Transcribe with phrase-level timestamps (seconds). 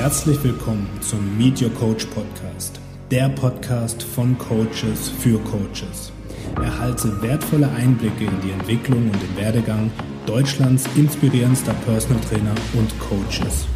[0.00, 6.10] Herzlich willkommen zum Meet Your Coach Podcast, der Podcast von Coaches für Coaches.
[6.56, 9.92] Erhalte wertvolle Einblicke in die Entwicklung und den Werdegang
[10.24, 13.66] Deutschlands inspirierendster Personal Trainer und Coaches.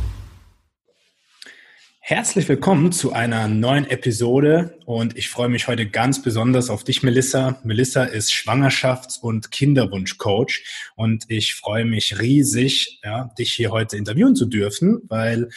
[2.01, 7.03] Herzlich willkommen zu einer neuen Episode und ich freue mich heute ganz besonders auf dich,
[7.03, 7.61] Melissa.
[7.65, 10.65] Melissa ist Schwangerschafts- und Kinderwunschcoach
[10.97, 15.51] und ich freue mich riesig, ja, dich hier heute interviewen zu dürfen, weil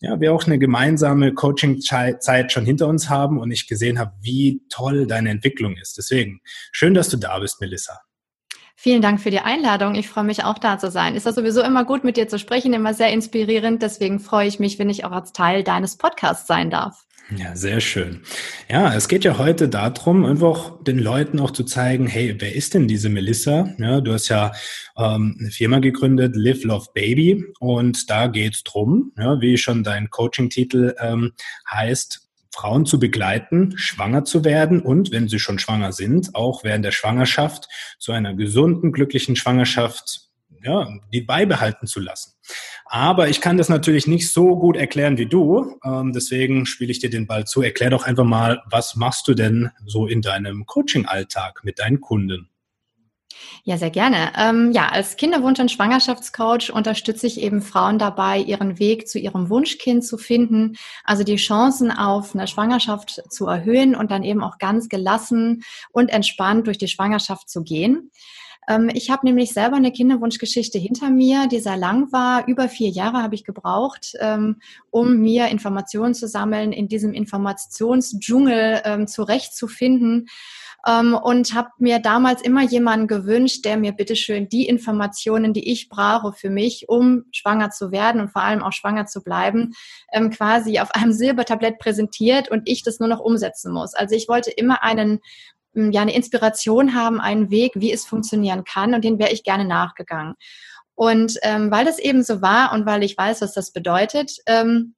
[0.00, 4.62] ja, wir auch eine gemeinsame Coaching-Zeit schon hinter uns haben und ich gesehen habe, wie
[4.68, 5.98] toll deine Entwicklung ist.
[5.98, 6.40] Deswegen
[6.72, 8.00] schön, dass du da bist, Melissa.
[8.76, 9.96] Vielen Dank für die Einladung.
[9.96, 11.16] Ich freue mich auch da zu sein.
[11.16, 13.82] Ist das sowieso immer gut, mit dir zu sprechen, immer sehr inspirierend.
[13.82, 17.07] Deswegen freue ich mich, wenn ich auch als Teil deines Podcasts sein darf.
[17.36, 18.22] Ja, sehr schön.
[18.70, 22.72] Ja, es geht ja heute darum, einfach den Leuten auch zu zeigen, hey, wer ist
[22.72, 23.68] denn diese Melissa?
[23.76, 24.52] Ja, du hast ja
[24.96, 30.08] ähm, eine Firma gegründet, Live Love Baby, und da geht's drum, ja, wie schon dein
[30.08, 31.32] Coaching-Titel ähm,
[31.70, 36.84] heißt, Frauen zu begleiten, schwanger zu werden und, wenn sie schon schwanger sind, auch während
[36.84, 40.27] der Schwangerschaft zu einer gesunden, glücklichen Schwangerschaft
[40.68, 42.32] ja, die beibehalten zu lassen.
[42.84, 45.78] Aber ich kann das natürlich nicht so gut erklären wie du.
[45.84, 47.62] Ähm, deswegen spiele ich dir den Ball zu.
[47.62, 52.48] Erklär doch einfach mal, was machst du denn so in deinem Coaching-Alltag mit deinen Kunden?
[53.64, 54.32] Ja, sehr gerne.
[54.36, 59.50] Ähm, ja, als Kinderwunsch- und Schwangerschaftscoach unterstütze ich eben Frauen dabei, ihren Weg zu ihrem
[59.50, 64.58] Wunschkind zu finden, also die Chancen auf eine Schwangerschaft zu erhöhen und dann eben auch
[64.58, 68.10] ganz gelassen und entspannt durch die Schwangerschaft zu gehen.
[68.68, 72.46] Ähm, ich habe nämlich selber eine Kinderwunschgeschichte hinter mir, die sehr lang war.
[72.46, 74.60] Über vier Jahre habe ich gebraucht, ähm,
[74.90, 80.28] um mir Informationen zu sammeln, in diesem Informationsdschungel ähm, zurechtzufinden
[80.86, 86.32] und habe mir damals immer jemanden gewünscht, der mir bitteschön die Informationen, die ich brauche
[86.32, 89.74] für mich, um schwanger zu werden und vor allem auch schwanger zu bleiben,
[90.30, 93.92] quasi auf einem Silbertablett präsentiert und ich das nur noch umsetzen muss.
[93.92, 95.18] Also ich wollte immer einen
[95.92, 99.64] ja eine Inspiration haben, einen Weg, wie es funktionieren kann und den wäre ich gerne
[99.64, 100.34] nachgegangen.
[100.94, 104.94] Und ähm, weil das eben so war und weil ich weiß, was das bedeutet, ähm,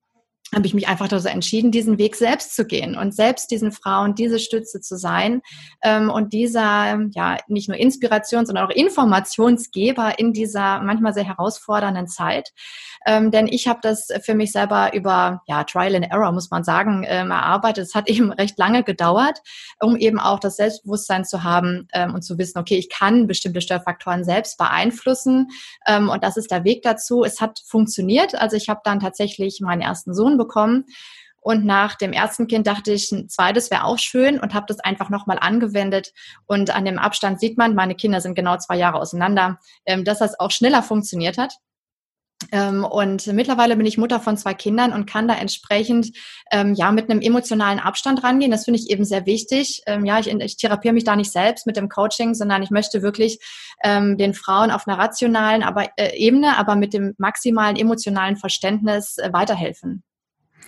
[0.54, 4.14] habe ich mich einfach dazu entschieden, diesen Weg selbst zu gehen und selbst diesen Frauen
[4.16, 5.42] diese Stütze zu sein
[5.82, 12.08] ähm, und dieser, ja, nicht nur Inspiration, sondern auch Informationsgeber in dieser manchmal sehr herausfordernden
[12.08, 12.50] Zeit.
[13.06, 16.64] Ähm, denn ich habe das für mich selber über ja, Trial and Error, muss man
[16.64, 17.86] sagen, ähm, erarbeitet.
[17.86, 19.38] Es hat eben recht lange gedauert,
[19.80, 23.60] um eben auch das Selbstbewusstsein zu haben ähm, und zu wissen, okay, ich kann bestimmte
[23.60, 25.48] Störfaktoren selbst beeinflussen
[25.86, 27.22] ähm, und das ist der Weg dazu.
[27.22, 28.34] Es hat funktioniert.
[28.34, 30.86] Also ich habe dann tatsächlich meinen ersten Sohn bekommen.
[31.40, 34.80] Und nach dem ersten Kind dachte ich, ein zweites wäre auch schön und habe das
[34.80, 36.12] einfach nochmal angewendet.
[36.46, 40.18] Und an dem Abstand sieht man, meine Kinder sind genau zwei Jahre auseinander, ähm, dass
[40.18, 41.54] das auch schneller funktioniert hat.
[42.52, 46.14] Ähm, und mittlerweile bin ich Mutter von zwei Kindern und kann da entsprechend
[46.50, 48.50] ähm, ja mit einem emotionalen Abstand rangehen.
[48.50, 49.82] Das finde ich eben sehr wichtig.
[49.86, 53.38] Ja, ich, ich therapiere mich da nicht selbst mit dem Coaching, sondern ich möchte wirklich
[53.82, 59.32] den Frauen auf einer rationalen aber, äh, Ebene, aber mit dem maximalen emotionalen Verständnis äh,
[59.32, 60.02] weiterhelfen.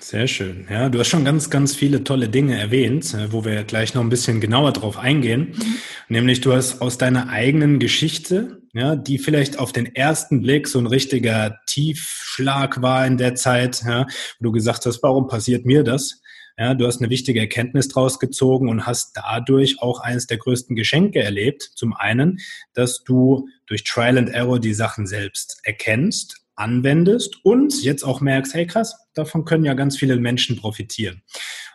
[0.02, 0.66] Sehr schön.
[0.68, 4.02] Ja, du hast schon ganz, ganz viele tolle Dinge erwähnt, äh, wo wir gleich noch
[4.02, 5.54] ein bisschen genauer drauf eingehen.
[5.56, 5.76] Mhm.
[6.08, 10.80] Nämlich du hast aus deiner eigenen Geschichte, ja, die vielleicht auf den ersten Blick so
[10.80, 14.06] ein richtiger Tiefschlag war in der Zeit, ja,
[14.40, 16.20] wo du gesagt hast, warum passiert mir das?
[16.58, 20.74] Ja, du hast eine wichtige Erkenntnis draus gezogen und hast dadurch auch eines der größten
[20.74, 21.70] Geschenke erlebt.
[21.76, 22.40] Zum einen,
[22.74, 28.54] dass du durch Trial and Error die Sachen selbst erkennst, anwendest und jetzt auch merkst,
[28.54, 31.22] hey krass, davon können ja ganz viele Menschen profitieren.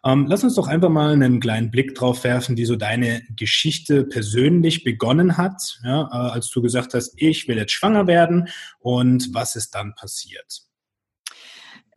[0.04, 4.04] Ähm, lass uns doch einfach mal einen kleinen Blick drauf werfen, wie so deine Geschichte
[4.04, 8.50] persönlich begonnen hat, ja, äh, als du gesagt hast, ich will jetzt schwanger werden
[8.80, 10.68] und was ist dann passiert?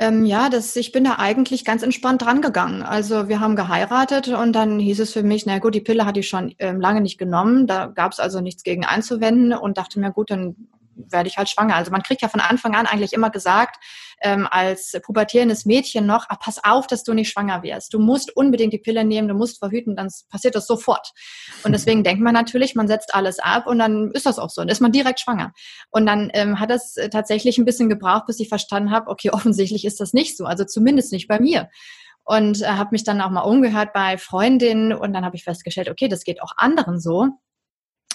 [0.00, 2.82] Ähm, ja, das, ich bin da eigentlich ganz entspannt dran gegangen.
[2.82, 6.20] Also wir haben geheiratet und dann hieß es für mich, na gut, die Pille hatte
[6.20, 10.00] ich schon ähm, lange nicht genommen, da gab es also nichts gegen einzuwenden und dachte
[10.00, 10.56] mir, gut, dann
[11.08, 11.76] werde ich halt schwanger.
[11.76, 13.76] Also man kriegt ja von Anfang an eigentlich immer gesagt,
[14.22, 17.94] ähm, als pubertierendes Mädchen noch, ah, pass auf, dass du nicht schwanger wirst.
[17.94, 21.12] Du musst unbedingt die Pille nehmen, du musst verhüten, dann passiert das sofort.
[21.64, 24.60] Und deswegen denkt man natürlich, man setzt alles ab und dann ist das auch so.
[24.60, 25.52] Dann ist man direkt schwanger.
[25.90, 29.84] Und dann ähm, hat das tatsächlich ein bisschen gebraucht, bis ich verstanden habe, okay, offensichtlich
[29.84, 30.44] ist das nicht so.
[30.44, 31.68] Also zumindest nicht bei mir
[32.24, 35.88] und äh, habe mich dann auch mal umgehört bei Freundinnen und dann habe ich festgestellt,
[35.88, 37.28] okay, das geht auch anderen so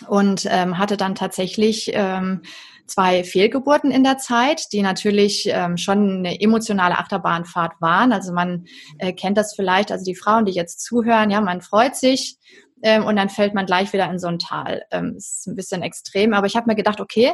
[0.07, 2.41] und ähm, hatte dann tatsächlich ähm,
[2.87, 8.11] zwei Fehlgeburten in der Zeit, die natürlich ähm, schon eine emotionale Achterbahnfahrt waren.
[8.11, 8.65] Also man
[8.99, 12.37] äh, kennt das vielleicht, also die Frauen, die jetzt zuhören, ja, man freut sich
[12.83, 14.83] ähm, und dann fällt man gleich wieder in so ein Tal.
[14.91, 17.33] Ähm, ist ein bisschen extrem, aber ich habe mir gedacht, okay,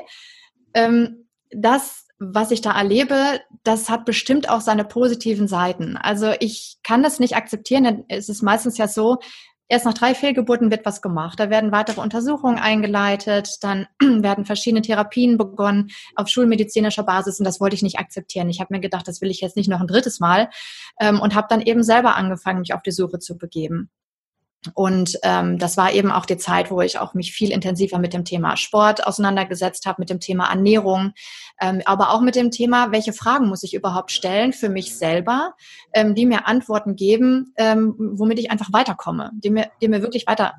[0.73, 5.97] ähm, das was ich da erlebe, das hat bestimmt auch seine positiven Seiten.
[5.97, 9.17] Also ich kann das nicht akzeptieren, denn es ist meistens ja so,
[9.71, 11.39] erst nach drei Fehlgeburten wird was gemacht.
[11.39, 17.61] Da werden weitere Untersuchungen eingeleitet, dann werden verschiedene Therapien begonnen auf schulmedizinischer Basis und das
[17.61, 18.49] wollte ich nicht akzeptieren.
[18.49, 20.49] Ich habe mir gedacht, das will ich jetzt nicht noch ein drittes Mal
[20.99, 23.89] ähm, und habe dann eben selber angefangen, mich auf die Suche zu begeben.
[24.75, 28.13] Und ähm, das war eben auch die Zeit, wo ich auch mich viel intensiver mit
[28.13, 31.13] dem Thema Sport auseinandergesetzt habe, mit dem Thema Ernährung,
[31.59, 35.53] ähm, aber auch mit dem Thema, welche Fragen muss ich überhaupt stellen für mich selber,
[35.93, 40.27] ähm, die mir Antworten geben, ähm, womit ich einfach weiterkomme, die mir, die mir wirklich
[40.27, 40.53] weiter,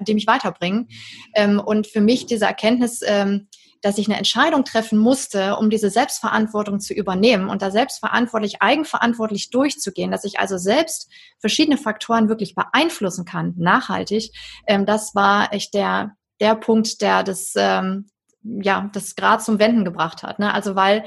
[0.00, 0.88] die mich weiterbringen.
[1.34, 3.48] Ähm, und für mich diese Erkenntnis, ähm,
[3.82, 9.50] dass ich eine Entscheidung treffen musste, um diese Selbstverantwortung zu übernehmen und da selbstverantwortlich, eigenverantwortlich
[9.50, 14.32] durchzugehen, dass ich also selbst verschiedene Faktoren wirklich beeinflussen kann, nachhaltig,
[14.66, 18.10] ähm, das war echt der, der Punkt, der das, ähm,
[18.42, 20.38] ja, das Grad zum Wenden gebracht hat.
[20.38, 20.52] Ne?
[20.52, 21.04] Also weil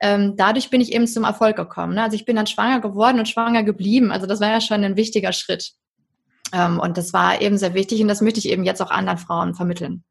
[0.00, 1.94] ähm, dadurch bin ich eben zum Erfolg gekommen.
[1.94, 2.02] Ne?
[2.02, 4.12] Also ich bin dann schwanger geworden und schwanger geblieben.
[4.12, 5.72] Also das war ja schon ein wichtiger Schritt.
[6.52, 9.18] Ähm, und das war eben sehr wichtig und das möchte ich eben jetzt auch anderen
[9.18, 10.04] Frauen vermitteln.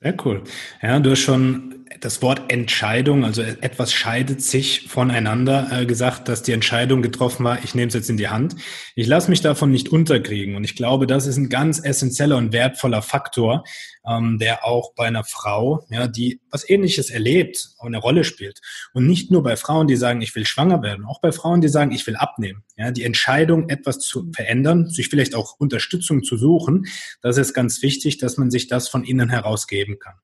[0.00, 0.44] Sehr cool.
[0.80, 6.44] Ja, du hast schon das Wort Entscheidung, also etwas scheidet sich voneinander, äh, gesagt, dass
[6.44, 8.54] die Entscheidung getroffen war, ich nehme es jetzt in die Hand.
[8.94, 12.52] Ich lasse mich davon nicht unterkriegen und ich glaube, das ist ein ganz essentieller und
[12.52, 13.64] wertvoller Faktor,
[14.08, 18.60] ähm, der auch bei einer Frau, ja, die was Ähnliches erlebt, eine Rolle spielt.
[18.92, 21.68] Und nicht nur bei Frauen, die sagen, ich will schwanger werden, auch bei Frauen, die
[21.68, 22.64] sagen, ich will abnehmen.
[22.76, 26.86] Ja, die Entscheidung, etwas zu verändern, sich vielleicht auch Unterstützung zu suchen,
[27.22, 30.14] das ist ganz wichtig, dass man sich das von innen herausgeben kann.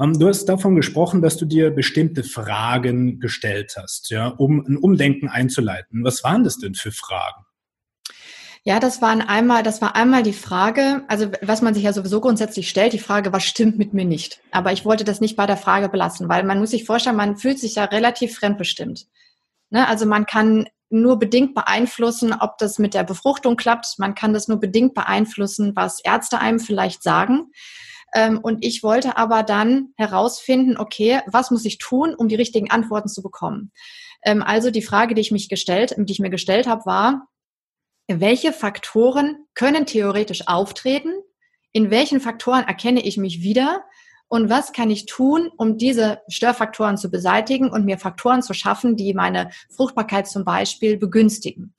[0.00, 4.76] Ähm, du hast davon gesprochen, dass du dir bestimmte Fragen gestellt hast, ja, um ein
[4.76, 6.04] Umdenken einzuleiten.
[6.04, 7.47] Was waren das denn für Fragen?
[8.64, 12.20] Ja, das waren einmal, das war einmal die Frage, also was man sich ja sowieso
[12.20, 14.40] grundsätzlich stellt, die Frage, was stimmt mit mir nicht?
[14.50, 17.36] Aber ich wollte das nicht bei der Frage belassen, weil man muss sich vorstellen, man
[17.36, 19.06] fühlt sich ja relativ fremdbestimmt.
[19.70, 19.86] Ne?
[19.86, 23.98] Also man kann nur bedingt beeinflussen, ob das mit der Befruchtung klappt.
[23.98, 27.50] Man kann das nur bedingt beeinflussen, was Ärzte einem vielleicht sagen.
[28.14, 32.70] Ähm, und ich wollte aber dann herausfinden, okay, was muss ich tun, um die richtigen
[32.70, 33.70] Antworten zu bekommen?
[34.22, 37.28] Ähm, also die Frage, die ich mich gestellt, die ich mir gestellt habe, war,
[38.08, 41.12] welche Faktoren können theoretisch auftreten?
[41.72, 43.84] In welchen Faktoren erkenne ich mich wieder?
[44.28, 48.96] Und was kann ich tun, um diese Störfaktoren zu beseitigen und mir Faktoren zu schaffen,
[48.96, 51.74] die meine Fruchtbarkeit zum Beispiel begünstigen?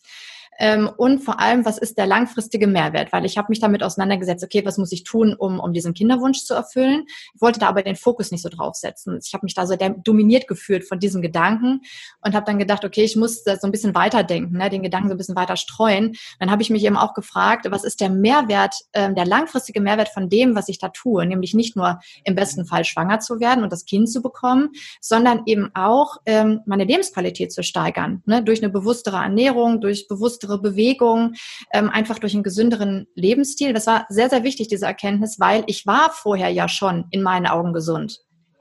[0.60, 3.14] Ähm, und vor allem, was ist der langfristige Mehrwert?
[3.14, 6.44] Weil ich habe mich damit auseinandergesetzt, okay, was muss ich tun, um, um diesen Kinderwunsch
[6.44, 7.06] zu erfüllen?
[7.34, 9.20] Ich wollte da aber den Fokus nicht so draufsetzen.
[9.24, 11.82] Ich habe mich da so dominiert gefühlt von diesem Gedanken
[12.22, 15.08] und habe dann gedacht, okay, ich muss da so ein bisschen weiterdenken, ne, den Gedanken
[15.08, 16.16] so ein bisschen weiter streuen.
[16.40, 20.10] Dann habe ich mich eben auch gefragt, was ist der Mehrwert, ähm, der langfristige Mehrwert
[20.10, 21.26] von dem, was ich da tue?
[21.26, 24.70] Nämlich nicht nur im besten Fall schwanger zu werden und das Kind zu bekommen,
[25.00, 30.49] sondern eben auch ähm, meine Lebensqualität zu steigern, ne, durch eine bewusstere Ernährung, durch bewusstere
[30.50, 31.36] bessere Bewegung,
[31.72, 33.74] ähm, einfach durch einen gesünderen Lebensstil.
[33.74, 37.48] Das war sehr, sehr wichtig, diese Erkenntnis, weil ich war vorher ja schon in meinen
[37.48, 38.20] Augen gesund.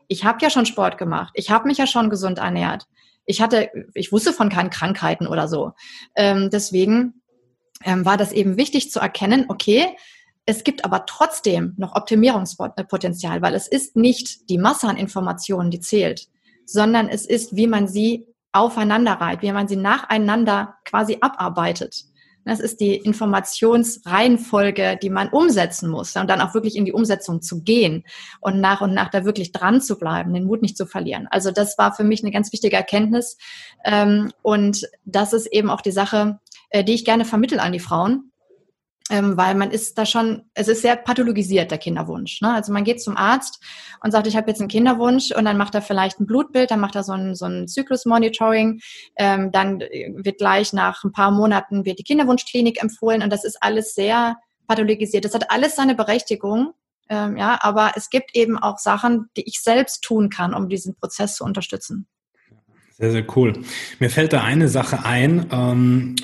[0.09, 1.33] Ich habe ja schon Sport gemacht.
[1.35, 2.87] Ich habe mich ja schon gesund ernährt.
[3.27, 5.73] Ich hatte, ich wusste von keinen Krankheiten oder so.
[6.15, 7.23] Ähm, deswegen
[7.85, 9.87] ähm, war das eben wichtig zu erkennen, okay,
[10.47, 15.81] es gibt aber trotzdem noch Optimierungspotenzial, weil es ist nicht die Masse an Informationen, die
[15.81, 16.29] zählt,
[16.65, 22.05] sondern es ist, wie man sie aufeinander reiht, wie man sie nacheinander quasi abarbeitet.
[22.45, 27.43] Das ist die Informationsreihenfolge, die man umsetzen muss und dann auch wirklich in die Umsetzung
[27.43, 28.05] zu gehen
[28.41, 31.29] und nach und nach da wirklich dran zu bleiben, den Mut nicht zu verlieren.
[31.31, 33.37] Also das war für mich eine ganz wichtige Erkenntnis
[33.85, 36.39] ähm, und das ist eben auch die Sache,
[36.71, 38.33] äh, die ich gerne vermittel an die Frauen,
[39.11, 42.41] ähm, weil man ist da schon, es ist sehr pathologisiert, der Kinderwunsch.
[42.41, 42.53] Ne?
[42.53, 43.63] Also man geht zum Arzt
[44.03, 46.81] und sagt, ich habe jetzt einen Kinderwunsch und dann macht er vielleicht ein Blutbild, dann
[46.81, 48.81] macht er so ein, so ein Zyklusmonitoring,
[49.17, 53.63] ähm, dann wird gleich nach ein paar Monaten wird die Kinderwunschklinik empfohlen und das ist
[53.63, 54.37] alles sehr
[54.67, 55.25] pathologisiert.
[55.25, 56.75] Das hat alles seine Berechtigung,
[57.09, 60.95] ähm, ja, aber es gibt eben auch Sachen, die ich selbst tun kann, um diesen
[60.95, 62.07] Prozess zu unterstützen.
[62.99, 63.53] Sehr, sehr cool.
[64.01, 65.47] Mir fällt da eine Sache ein.
[65.53, 66.17] Ähm,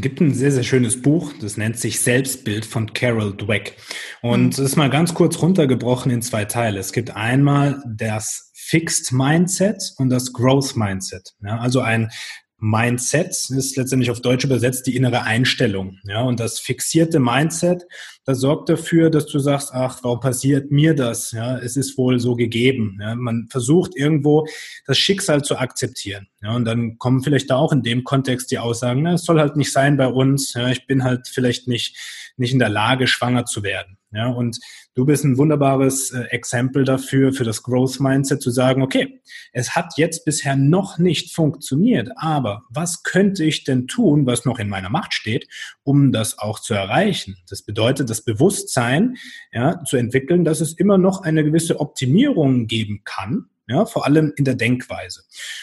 [0.00, 3.76] gibt ein sehr, sehr schönes Buch, das nennt sich Selbstbild von Carol Dweck.
[4.22, 4.66] Und es mhm.
[4.66, 6.80] ist mal ganz kurz runtergebrochen in zwei Teile.
[6.80, 11.34] Es gibt einmal das Fixed Mindset und das Growth Mindset.
[11.42, 12.10] Ja, also ein
[12.58, 15.98] Mindset ist letztendlich auf Deutsch übersetzt die innere Einstellung.
[16.04, 17.84] Ja, und das fixierte Mindset,
[18.24, 21.32] das sorgt dafür, dass du sagst, ach, warum passiert mir das?
[21.32, 22.98] Ja, es ist wohl so gegeben.
[23.02, 24.46] Ja, man versucht irgendwo
[24.86, 26.28] das Schicksal zu akzeptieren.
[26.44, 29.40] Ja, und dann kommen vielleicht da auch in dem Kontext die Aussagen, na, es soll
[29.40, 30.52] halt nicht sein bei uns.
[30.52, 31.96] Ja, ich bin halt vielleicht nicht,
[32.36, 33.96] nicht in der Lage, schwanger zu werden.
[34.12, 34.60] Ja, und
[34.94, 39.22] du bist ein wunderbares äh, Exempel dafür, für das Growth Mindset zu sagen, okay,
[39.52, 44.58] es hat jetzt bisher noch nicht funktioniert, aber was könnte ich denn tun, was noch
[44.58, 45.48] in meiner Macht steht,
[45.82, 47.38] um das auch zu erreichen?
[47.48, 49.16] Das bedeutet, das Bewusstsein,
[49.50, 54.32] ja, zu entwickeln, dass es immer noch eine gewisse Optimierung geben kann, ja, vor allem
[54.36, 55.22] in der Denkweise.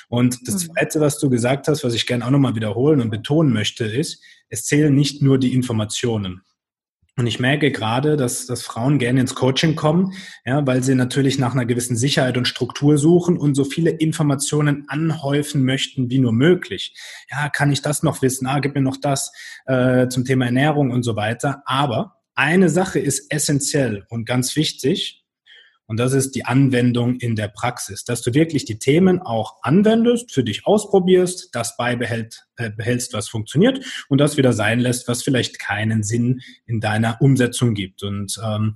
[0.10, 0.74] Und das mhm.
[0.74, 4.24] Zweite, was du gesagt hast, was ich gerne auch nochmal wiederholen und betonen möchte, ist,
[4.50, 6.42] es zählen nicht nur die Informationen.
[7.18, 10.14] Und ich merke gerade, dass, dass Frauen gerne ins Coaching kommen,
[10.46, 14.86] ja, weil sie natürlich nach einer gewissen Sicherheit und Struktur suchen und so viele Informationen
[14.88, 16.96] anhäufen möchten wie nur möglich.
[17.30, 18.48] Ja, kann ich das noch wissen?
[18.48, 19.34] Ah, gib mir noch das
[19.66, 21.64] äh, zum Thema Ernährung und so weiter.
[21.66, 25.21] Aber eine Sache ist essentiell und ganz wichtig,
[25.92, 30.32] und das ist die Anwendung in der Praxis, dass du wirklich die Themen auch anwendest,
[30.32, 35.22] für dich ausprobierst, das beibehältst, äh, behältst, was funktioniert und das wieder sein lässt, was
[35.22, 38.04] vielleicht keinen Sinn in deiner Umsetzung gibt.
[38.04, 38.76] Und ähm,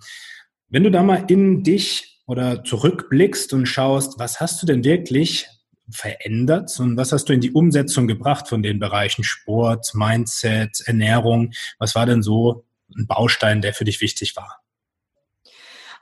[0.67, 5.47] wenn du da mal in dich oder zurückblickst und schaust, was hast du denn wirklich
[5.89, 11.53] verändert und was hast du in die Umsetzung gebracht von den Bereichen Sport, Mindset, Ernährung?
[11.79, 14.64] Was war denn so ein Baustein, der für dich wichtig war?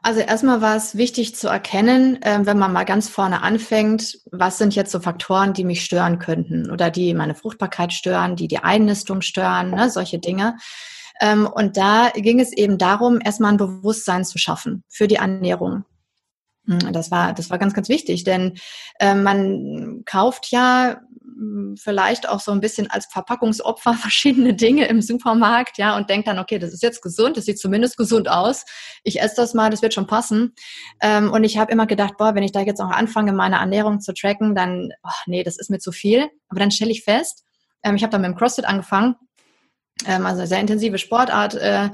[0.06, 4.58] Also erstmal war es wichtig zu erkennen, äh, wenn man mal ganz vorne anfängt, was
[4.58, 8.60] sind jetzt so Faktoren, die mich stören könnten oder die meine Fruchtbarkeit stören, die die
[8.60, 10.58] Einnistung stören, ne, solche Dinge.
[11.22, 15.86] Ähm, und da ging es eben darum, erstmal ein Bewusstsein zu schaffen für die Ernährung.
[16.68, 18.58] Hm, das war, das war ganz, ganz wichtig, denn
[19.00, 21.00] äh, man kauft ja
[21.76, 26.40] vielleicht auch so ein bisschen als Verpackungsopfer verschiedene Dinge im Supermarkt, ja, und denkt dann,
[26.40, 28.66] okay, das ist jetzt gesund, das sieht zumindest gesund aus.
[29.04, 30.54] Ich esse das mal, das wird schon passen.
[31.02, 34.00] Ähm, und ich habe immer gedacht, boah, wenn ich da jetzt auch anfange, meine Ernährung
[34.00, 36.30] zu tracken, dann, oh, nee, das ist mir zu viel.
[36.50, 37.44] Aber dann stelle ich fest,
[37.84, 39.16] ähm, ich habe dann mit dem CrossFit angefangen,
[40.06, 41.90] ähm, also sehr intensive Sportart, äh,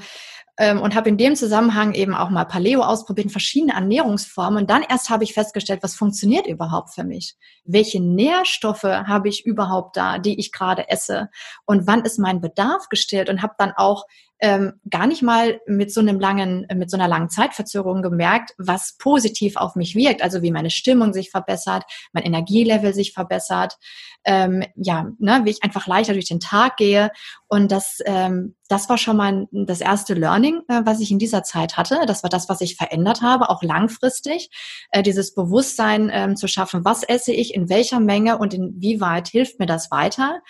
[0.60, 4.64] ähm, und habe in dem Zusammenhang eben auch mal Paleo ausprobiert, verschiedene Ernährungsformen.
[4.64, 7.36] Und dann erst habe ich festgestellt, was funktioniert überhaupt für mich?
[7.64, 11.30] Welche Nährstoffe habe ich überhaupt da, die ich gerade esse?
[11.66, 13.30] Und wann ist mein Bedarf gestillt?
[13.30, 14.04] Und habe dann auch
[14.42, 18.96] ähm, gar nicht mal mit so einem langen, mit so einer langen Zeitverzögerung gemerkt, was
[18.98, 20.22] positiv auf mich wirkt.
[20.22, 23.78] Also wie meine Stimmung sich verbessert, mein Energielevel sich verbessert,
[24.24, 27.12] ähm, ja, ne, wie ich einfach leichter durch den Tag gehe.
[27.48, 31.44] Und das, ähm, das war schon mal das erste Learning, äh, was ich in dieser
[31.44, 32.02] Zeit hatte.
[32.06, 34.50] Das war das, was ich verändert habe, auch langfristig.
[34.92, 39.60] Äh, dieses Bewusstsein ähm, zu schaffen, was esse ich, in welcher Menge und inwieweit hilft
[39.60, 40.42] mir das weiter.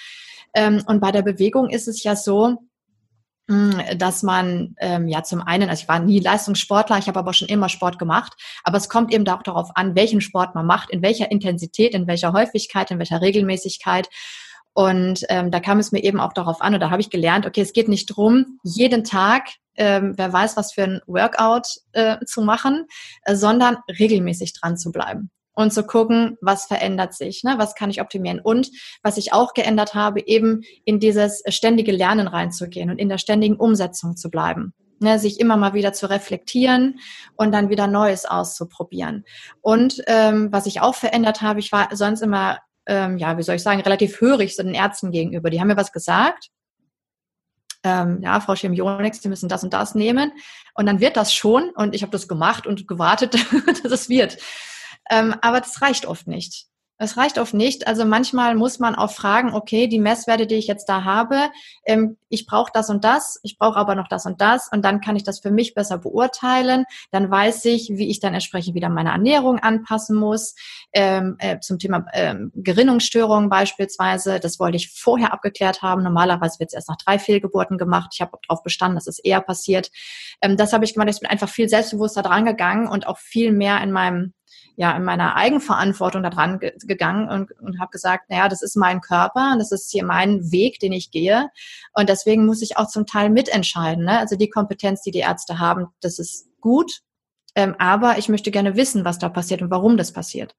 [0.53, 2.57] Ähm, und bei der Bewegung ist es ja so,
[3.97, 7.47] dass man ähm, ja zum einen, also ich war nie Leistungssportler, ich habe aber schon
[7.47, 11.01] immer Sport gemacht, aber es kommt eben auch darauf an, welchen Sport man macht, in
[11.01, 14.07] welcher Intensität, in welcher Häufigkeit, in welcher Regelmäßigkeit.
[14.73, 17.47] Und ähm, da kam es mir eben auch darauf an, und da habe ich gelernt,
[17.47, 22.23] okay, es geht nicht drum, jeden Tag, ähm, wer weiß, was für ein Workout äh,
[22.25, 22.85] zu machen,
[23.23, 27.55] äh, sondern regelmäßig dran zu bleiben und zu gucken, was verändert sich, ne?
[27.57, 28.39] was kann ich optimieren.
[28.39, 28.69] Und
[29.03, 33.57] was ich auch geändert habe, eben in dieses ständige Lernen reinzugehen und in der ständigen
[33.57, 34.73] Umsetzung zu bleiben.
[35.01, 36.99] Ne, sich immer mal wieder zu reflektieren
[37.37, 39.23] und dann wieder Neues auszuprobieren.
[39.61, 43.55] Und ähm, was ich auch verändert habe, ich war sonst immer, ähm, ja, wie soll
[43.55, 45.49] ich sagen, relativ hörig so den Ärzten gegenüber.
[45.49, 46.49] Die haben mir was gesagt.
[47.83, 50.33] Ähm, ja, Frau Chemionix, Sie müssen das und das nehmen.
[50.73, 51.69] Und dann wird das schon.
[51.75, 53.35] Und ich habe das gemacht und gewartet,
[53.83, 54.37] dass es wird.
[55.09, 56.69] Ähm, aber das reicht oft nicht.
[57.01, 57.87] Es reicht oft nicht.
[57.87, 61.49] Also manchmal muss man auch fragen, okay, die Messwerte, die ich jetzt da habe,
[61.85, 64.99] ähm, ich brauche das und das, ich brauche aber noch das und das und dann
[64.99, 66.83] kann ich das für mich besser beurteilen.
[67.11, 70.55] Dann weiß ich, wie ich dann entsprechend wieder meine Ernährung anpassen muss.
[70.91, 76.03] Ähm, äh, zum Thema ähm, Gerinnungsstörungen beispielsweise, das wollte ich vorher abgeklärt haben.
[76.03, 78.09] Normalerweise wird es erst nach drei Fehlgeburten gemacht.
[78.13, 79.89] Ich habe darauf bestanden, dass es eher passiert.
[80.41, 81.09] Ähm, das habe ich gemacht.
[81.09, 84.33] Ich bin einfach viel selbstbewusster dran gegangen und auch viel mehr in meinem
[84.75, 88.75] ja in meiner Eigenverantwortung da dran ge gegangen und, und habe gesagt, naja, das ist
[88.75, 91.49] mein Körper, das ist hier mein Weg, den ich gehe.
[91.93, 94.05] Und deswegen muss ich auch zum Teil mitentscheiden.
[94.05, 94.19] Ne?
[94.19, 97.01] Also die Kompetenz, die die Ärzte haben, das ist gut.
[97.55, 100.55] Ähm, aber ich möchte gerne wissen, was da passiert und warum das passiert.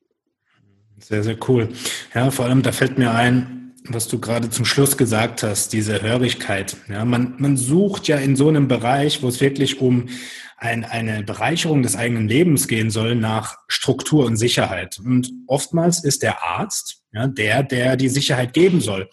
[0.99, 1.69] Sehr, sehr cool.
[2.15, 6.03] Ja, vor allem, da fällt mir ein, was du gerade zum Schluss gesagt hast, diese
[6.03, 6.77] Hörigkeit.
[6.89, 10.09] Ja, man, man sucht ja in so einem Bereich, wo es wirklich um
[10.57, 14.99] ein, eine Bereicherung des eigenen Lebens gehen soll nach Struktur und Sicherheit.
[15.03, 19.09] Und oftmals ist der Arzt ja, der, der die Sicherheit geben soll.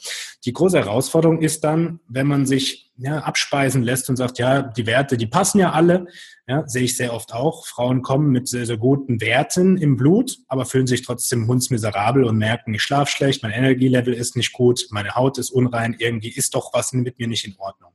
[0.46, 4.86] Die große Herausforderung ist dann, wenn man sich ja, abspeisen lässt und sagt, ja, die
[4.86, 6.08] Werte, die passen ja alle,
[6.48, 7.68] ja, sehe ich sehr oft auch.
[7.68, 12.38] Frauen kommen mit sehr, sehr guten Werten im Blut, aber fühlen sich trotzdem hundsmiserabel und
[12.38, 16.56] merken, ich schlafe schlecht, mein Energielevel ist nicht gut, meine Haut ist unrein, irgendwie ist
[16.56, 17.92] doch was mit mir nicht in Ordnung.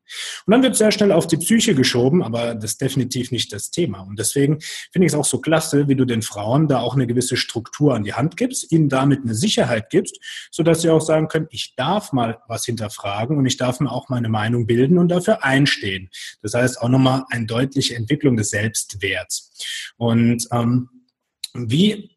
[0.47, 3.71] Und dann wird sehr schnell auf die Psyche geschoben, aber das ist definitiv nicht das
[3.71, 4.01] Thema.
[4.01, 4.61] Und deswegen
[4.93, 7.95] finde ich es auch so klasse, wie du den Frauen da auch eine gewisse Struktur
[7.95, 10.19] an die Hand gibst, ihnen damit eine Sicherheit gibst,
[10.51, 14.09] sodass sie auch sagen können, ich darf mal was hinterfragen und ich darf mir auch
[14.09, 16.11] meine Meinung bilden und dafür einstehen.
[16.43, 19.51] Das heißt auch nochmal eine deutliche Entwicklung des Selbstwerts.
[19.97, 20.89] Und ähm,
[21.55, 22.17] wie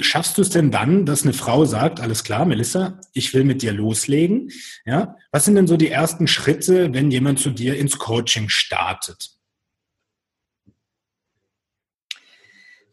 [0.00, 3.62] schaffst du es denn dann, dass eine Frau sagt, alles klar, Melissa, ich will mit
[3.62, 4.50] dir loslegen?
[4.84, 9.39] Ja, was sind denn so die ersten Schritte, wenn jemand zu dir ins Coaching startet?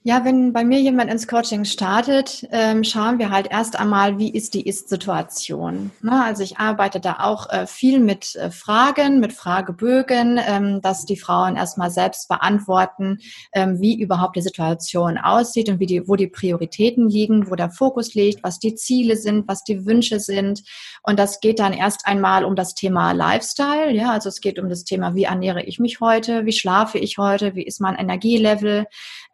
[0.08, 4.32] Ja, wenn bei mir jemand ins Coaching startet, ähm, schauen wir halt erst einmal, wie
[4.32, 5.92] ist die Ist-Situation.
[6.02, 6.24] Ne?
[6.24, 11.18] Also ich arbeite da auch äh, viel mit äh, Fragen, mit Fragebögen, ähm, dass die
[11.18, 13.18] Frauen erstmal selbst beantworten,
[13.52, 17.70] ähm, wie überhaupt die Situation aussieht und wie die, wo die Prioritäten liegen, wo der
[17.70, 20.64] Fokus liegt, was die Ziele sind, was die Wünsche sind.
[21.04, 23.92] Und das geht dann erst einmal um das Thema Lifestyle.
[23.92, 27.18] Ja, also es geht um das Thema, wie ernähre ich mich heute, wie schlafe ich
[27.18, 28.86] heute, wie ist mein Energielevel,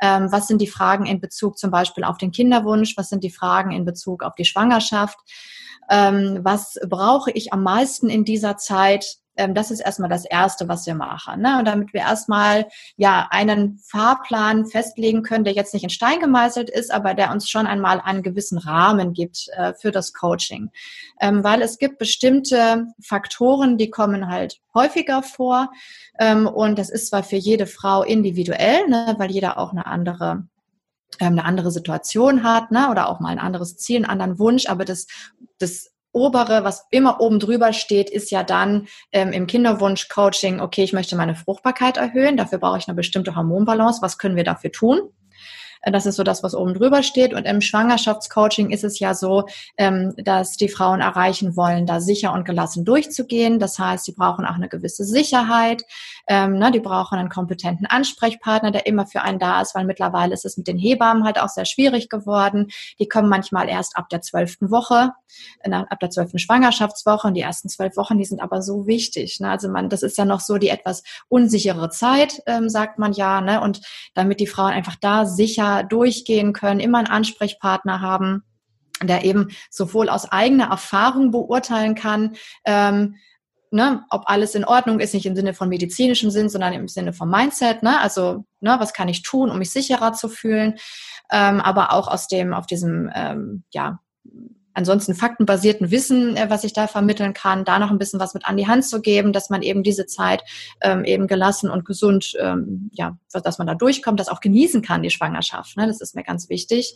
[0.01, 2.97] ähm, was sind die Fragen in Bezug zum Beispiel auf den Kinderwunsch?
[2.97, 5.17] Was sind die Fragen in Bezug auf die Schwangerschaft?
[5.89, 9.17] Ähm, was brauche ich am meisten in dieser Zeit?
[9.35, 11.41] Ähm, das ist erstmal das Erste, was wir machen.
[11.41, 11.57] Ne?
[11.59, 12.67] Und damit wir erstmal
[12.97, 17.49] ja einen Fahrplan festlegen können, der jetzt nicht in Stein gemeißelt ist, aber der uns
[17.49, 20.69] schon einmal einen gewissen Rahmen gibt äh, für das Coaching.
[21.19, 25.71] Ähm, weil es gibt bestimmte Faktoren, die kommen halt häufiger vor.
[26.19, 29.15] Ähm, und das ist zwar für jede Frau individuell, ne?
[29.17, 30.47] weil jeder auch eine andere
[31.19, 34.85] eine andere Situation hat, ne, oder auch mal ein anderes Ziel, einen anderen Wunsch, aber
[34.85, 35.07] das,
[35.59, 40.93] das obere, was immer oben drüber steht, ist ja dann ähm, im Kinderwunsch-Coaching, okay, ich
[40.93, 45.01] möchte meine Fruchtbarkeit erhöhen, dafür brauche ich eine bestimmte Hormonbalance, was können wir dafür tun?
[45.85, 47.33] Das ist so das, was oben drüber steht.
[47.33, 49.45] Und im Schwangerschaftscoaching ist es ja so,
[49.77, 53.59] ähm, dass die Frauen erreichen wollen, da sicher und gelassen durchzugehen.
[53.59, 55.83] Das heißt, sie brauchen auch eine gewisse Sicherheit.
[56.27, 60.33] Ähm, ne, die brauchen einen kompetenten Ansprechpartner, der immer für einen da ist, weil mittlerweile
[60.33, 62.67] ist es mit den Hebammen halt auch sehr schwierig geworden.
[62.99, 65.11] Die kommen manchmal erst ab der zwölften Woche,
[65.69, 67.27] ab der zwölften Schwangerschaftswoche.
[67.27, 69.41] Und die ersten zwölf Wochen, die sind aber so wichtig.
[69.41, 69.49] Ne?
[69.49, 73.41] Also man, das ist ja noch so die etwas unsichere Zeit, ähm, sagt man ja.
[73.41, 73.59] Ne?
[73.59, 73.81] Und
[74.13, 78.43] damit die Frauen einfach da sicher durchgehen können, immer einen Ansprechpartner haben,
[79.01, 83.15] der eben sowohl aus eigener Erfahrung beurteilen kann, ähm,
[83.71, 87.11] ne, ob alles in Ordnung ist, nicht im Sinne von medizinischem Sinn, sondern im Sinne
[87.11, 87.81] vom Mindset.
[87.81, 87.99] Ne?
[87.99, 90.75] Also, ne, was kann ich tun, um mich sicherer zu fühlen?
[91.31, 93.99] Ähm, aber auch aus dem, auf diesem, ähm, ja,
[94.73, 98.45] ansonsten faktenbasierten Wissen, äh, was ich da vermitteln kann, da noch ein bisschen was mit
[98.45, 100.43] an die Hand zu geben, dass man eben diese Zeit
[100.81, 105.03] ähm, eben gelassen und gesund, ähm, ja, dass man da durchkommt, das auch genießen kann,
[105.03, 105.77] die Schwangerschaft.
[105.77, 105.87] Ne?
[105.87, 106.95] Das ist mir ganz wichtig.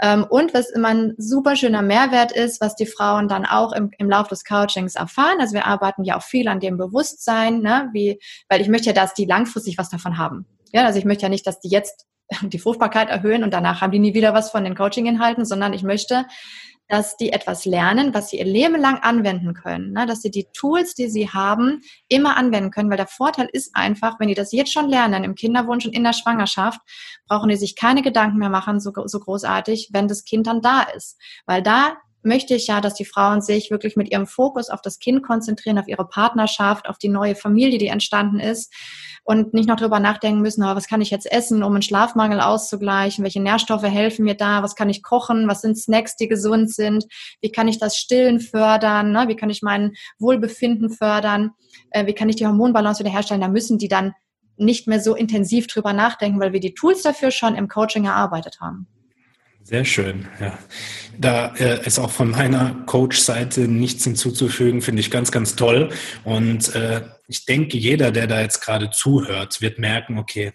[0.00, 3.90] Ähm, und was immer ein super schöner Mehrwert ist, was die Frauen dann auch im,
[3.98, 5.40] im Laufe des Coachings erfahren.
[5.40, 7.88] Also wir arbeiten ja auch viel an dem Bewusstsein, ne?
[7.92, 10.46] wie, weil ich möchte ja, dass die langfristig was davon haben.
[10.72, 12.06] Ja, also ich möchte ja nicht, dass die jetzt
[12.42, 15.82] die Fruchtbarkeit erhöhen und danach haben die nie wieder was von den Coaching-Inhalten, sondern ich
[15.82, 16.26] möchte,
[16.88, 20.06] dass die etwas lernen, was sie ihr Leben lang anwenden können, ne?
[20.06, 24.20] dass sie die Tools, die sie haben, immer anwenden können, weil der Vorteil ist einfach,
[24.20, 26.80] wenn die das jetzt schon lernen, im Kinderwunsch und in der Schwangerschaft,
[27.26, 30.82] brauchen die sich keine Gedanken mehr machen, so, so großartig, wenn das Kind dann da
[30.82, 34.80] ist, weil da möchte ich ja, dass die Frauen sich wirklich mit ihrem Fokus auf
[34.82, 38.72] das Kind konzentrieren, auf ihre Partnerschaft, auf die neue Familie, die entstanden ist
[39.24, 42.40] und nicht noch darüber nachdenken müssen, oh, was kann ich jetzt essen, um einen Schlafmangel
[42.40, 46.72] auszugleichen, welche Nährstoffe helfen mir da, was kann ich kochen, was sind Snacks, die gesund
[46.72, 47.06] sind,
[47.40, 49.24] wie kann ich das Stillen fördern, ne?
[49.28, 51.52] wie kann ich mein Wohlbefinden fördern,
[51.90, 54.12] äh, wie kann ich die Hormonbalance wiederherstellen, da müssen die dann
[54.56, 58.58] nicht mehr so intensiv drüber nachdenken, weil wir die Tools dafür schon im Coaching erarbeitet
[58.60, 58.86] haben.
[59.64, 60.58] Sehr schön, ja.
[61.18, 65.88] Da äh, ist auch von meiner Coach-Seite nichts hinzuzufügen, finde ich ganz, ganz toll.
[66.22, 70.52] Und äh, ich denke, jeder, der da jetzt gerade zuhört, wird merken, okay,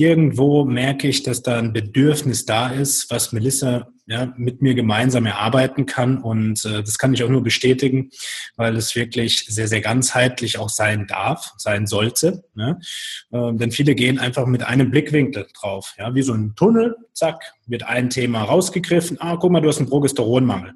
[0.00, 5.26] irgendwo merke ich, dass da ein Bedürfnis da ist, was Melissa ja, mit mir gemeinsam
[5.26, 6.18] erarbeiten kann.
[6.18, 8.10] Und äh, das kann ich auch nur bestätigen,
[8.56, 12.42] weil es wirklich sehr, sehr ganzheitlich auch sein darf, sein sollte.
[12.54, 12.80] Ne?
[13.30, 15.94] Äh, denn viele gehen einfach mit einem Blickwinkel drauf.
[15.96, 16.12] Ja?
[16.14, 19.18] Wie so ein Tunnel, zack, wird ein Thema rausgegriffen.
[19.20, 20.72] Ah, guck mal, du hast einen Progesteronmangel.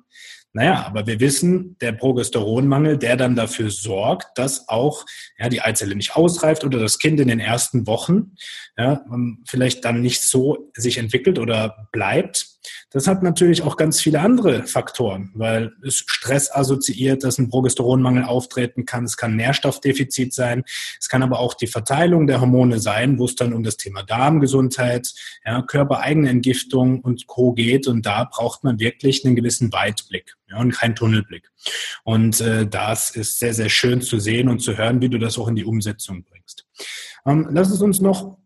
[0.56, 5.04] Naja, aber wir wissen, der Progesteronmangel, der dann dafür sorgt, dass auch
[5.36, 8.36] ja, die Eizelle nicht ausreift oder das Kind in den ersten Wochen
[8.78, 9.04] ja,
[9.46, 12.53] vielleicht dann nicht so sich entwickelt oder bleibt,
[12.90, 18.24] Das hat natürlich auch ganz viele andere Faktoren, weil es Stress assoziiert, dass ein Progesteronmangel
[18.24, 19.04] auftreten kann.
[19.04, 20.64] Es kann Nährstoffdefizit sein.
[21.00, 24.02] Es kann aber auch die Verteilung der Hormone sein, wo es dann um das Thema
[24.02, 25.12] Darmgesundheit,
[25.44, 27.52] ja, körpereigene Entgiftung und Co.
[27.52, 27.86] geht.
[27.86, 31.50] Und da braucht man wirklich einen gewissen Weitblick ja, und keinen Tunnelblick.
[32.04, 35.38] Und äh, das ist sehr, sehr schön zu sehen und zu hören, wie du das
[35.38, 36.66] auch in die Umsetzung bringst.
[37.26, 38.38] Ähm, lass es uns noch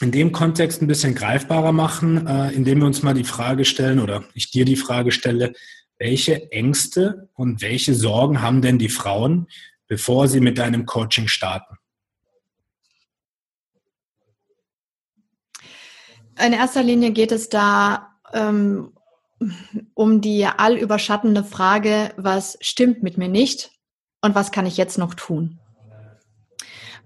[0.00, 3.98] in dem Kontext ein bisschen greifbarer machen, äh, indem wir uns mal die Frage stellen
[3.98, 5.54] oder ich dir die Frage stelle,
[5.98, 9.46] welche Ängste und welche Sorgen haben denn die Frauen,
[9.88, 11.78] bevor sie mit deinem Coaching starten?
[16.38, 18.92] In erster Linie geht es da ähm,
[19.94, 23.70] um die allüberschattende Frage, was stimmt mit mir nicht
[24.20, 25.58] und was kann ich jetzt noch tun?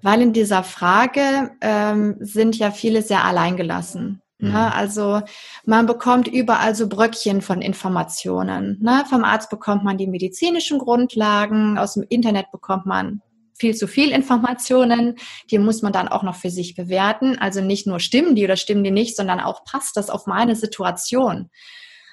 [0.02, 4.22] Weil in dieser Frage ähm, sind ja viele sehr alleingelassen.
[4.40, 4.48] Ne?
[4.48, 4.54] Mhm.
[4.54, 4.74] Ne?
[4.74, 5.22] Also
[5.64, 8.78] man bekommt überall so Bröckchen von Informationen.
[8.80, 9.04] Ne?
[9.08, 13.22] Vom Arzt bekommt man die medizinischen Grundlagen, aus dem Internet bekommt man
[13.58, 15.16] viel zu viel Informationen,
[15.50, 17.38] die muss man dann auch noch für sich bewerten.
[17.38, 20.56] Also nicht nur stimmen die oder stimmen die nicht, sondern auch passt das auf meine
[20.56, 21.50] Situation.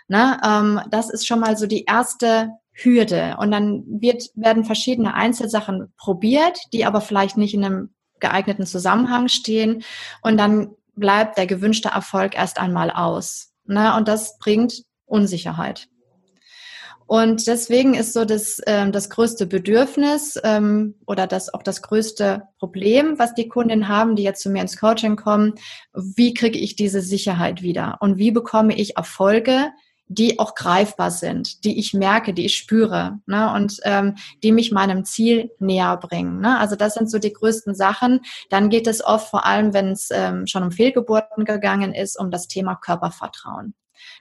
[0.10, 0.40] Ne?
[0.46, 3.38] Ähm, das ist schon mal so die erste Hürde.
[3.40, 9.28] Und dann wird, werden verschiedene Einzelsachen probiert, die aber vielleicht nicht in einem geeigneten Zusammenhang
[9.28, 9.84] stehen.
[10.22, 13.52] Und dann bleibt der gewünschte Erfolg erst einmal aus.
[13.66, 13.96] Ne?
[13.96, 15.88] Und das bringt Unsicherheit.
[17.08, 22.44] Und deswegen ist so das, ähm, das größte Bedürfnis ähm, oder das auch das größte
[22.60, 25.54] Problem, was die Kundinnen haben, die jetzt zu mir ins Coaching kommen,
[25.94, 29.70] wie kriege ich diese Sicherheit wieder und wie bekomme ich Erfolge,
[30.08, 34.72] die auch greifbar sind, die ich merke, die ich spüre ne, und ähm, die mich
[34.72, 36.40] meinem Ziel näher bringen.
[36.40, 36.58] Ne?
[36.60, 38.22] Also das sind so die größten Sachen.
[38.50, 42.32] Dann geht es oft, vor allem wenn es ähm, schon um Fehlgeburten gegangen ist, um
[42.32, 43.74] das Thema Körpervertrauen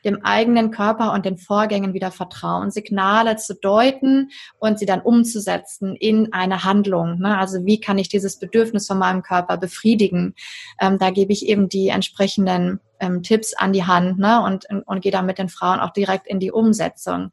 [0.06, 5.96] dem eigenen Körper und den Vorgängen wieder vertrauen, Signale zu deuten und sie dann umzusetzen
[5.96, 7.18] in eine Handlung.
[7.18, 7.36] Ne?
[7.36, 10.34] Also wie kann ich dieses Bedürfnis von meinem Körper befriedigen?
[10.80, 14.42] Ähm, da gebe ich eben die entsprechenden ähm, Tipps an die Hand ne?
[14.42, 17.30] und, und, und gehe dann mit den Frauen auch direkt in die Umsetzung.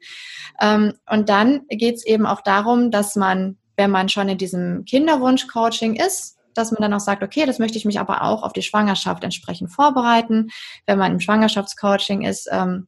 [0.60, 4.84] Ähm, und dann geht es eben auch darum, dass man, wenn man schon in diesem
[4.86, 8.54] Kinderwunsch-Coaching ist, dass man dann auch sagt, okay, das möchte ich mich aber auch auf
[8.54, 10.50] die Schwangerschaft entsprechend vorbereiten.
[10.86, 12.88] Wenn man im Schwangerschaftscoaching ist, ähm,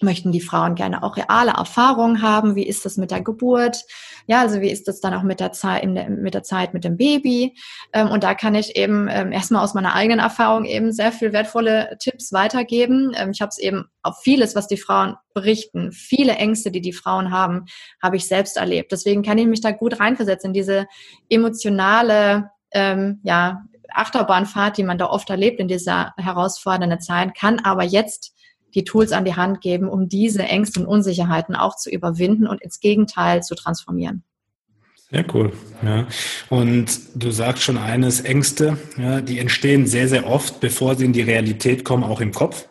[0.00, 2.56] möchten die Frauen gerne auch reale Erfahrungen haben.
[2.56, 3.82] Wie ist das mit der Geburt?
[4.26, 6.96] Ja, also wie ist das dann auch mit der Zeit, mit der Zeit mit dem
[6.96, 7.56] Baby?
[7.92, 11.32] Ähm, und da kann ich eben ähm, erstmal aus meiner eigenen Erfahrung eben sehr viel
[11.32, 13.12] wertvolle Tipps weitergeben.
[13.16, 16.92] Ähm, ich habe es eben auf vieles, was die Frauen berichten, viele Ängste, die die
[16.92, 17.66] Frauen haben,
[18.02, 18.92] habe ich selbst erlebt.
[18.92, 20.86] Deswegen kann ich mich da gut reinversetzen in diese
[21.28, 27.84] emotionale ähm, ja, Achterbahnfahrt, die man da oft erlebt in dieser herausfordernden Zeit, kann aber
[27.84, 28.34] jetzt
[28.74, 32.60] die Tools an die Hand geben, um diese Ängste und Unsicherheiten auch zu überwinden und
[32.60, 34.24] ins Gegenteil zu transformieren.
[35.10, 35.52] Sehr cool.
[35.82, 36.08] Ja.
[36.50, 41.12] Und du sagst schon eines, Ängste, ja, die entstehen sehr, sehr oft, bevor sie in
[41.12, 42.68] die Realität kommen, auch im Kopf.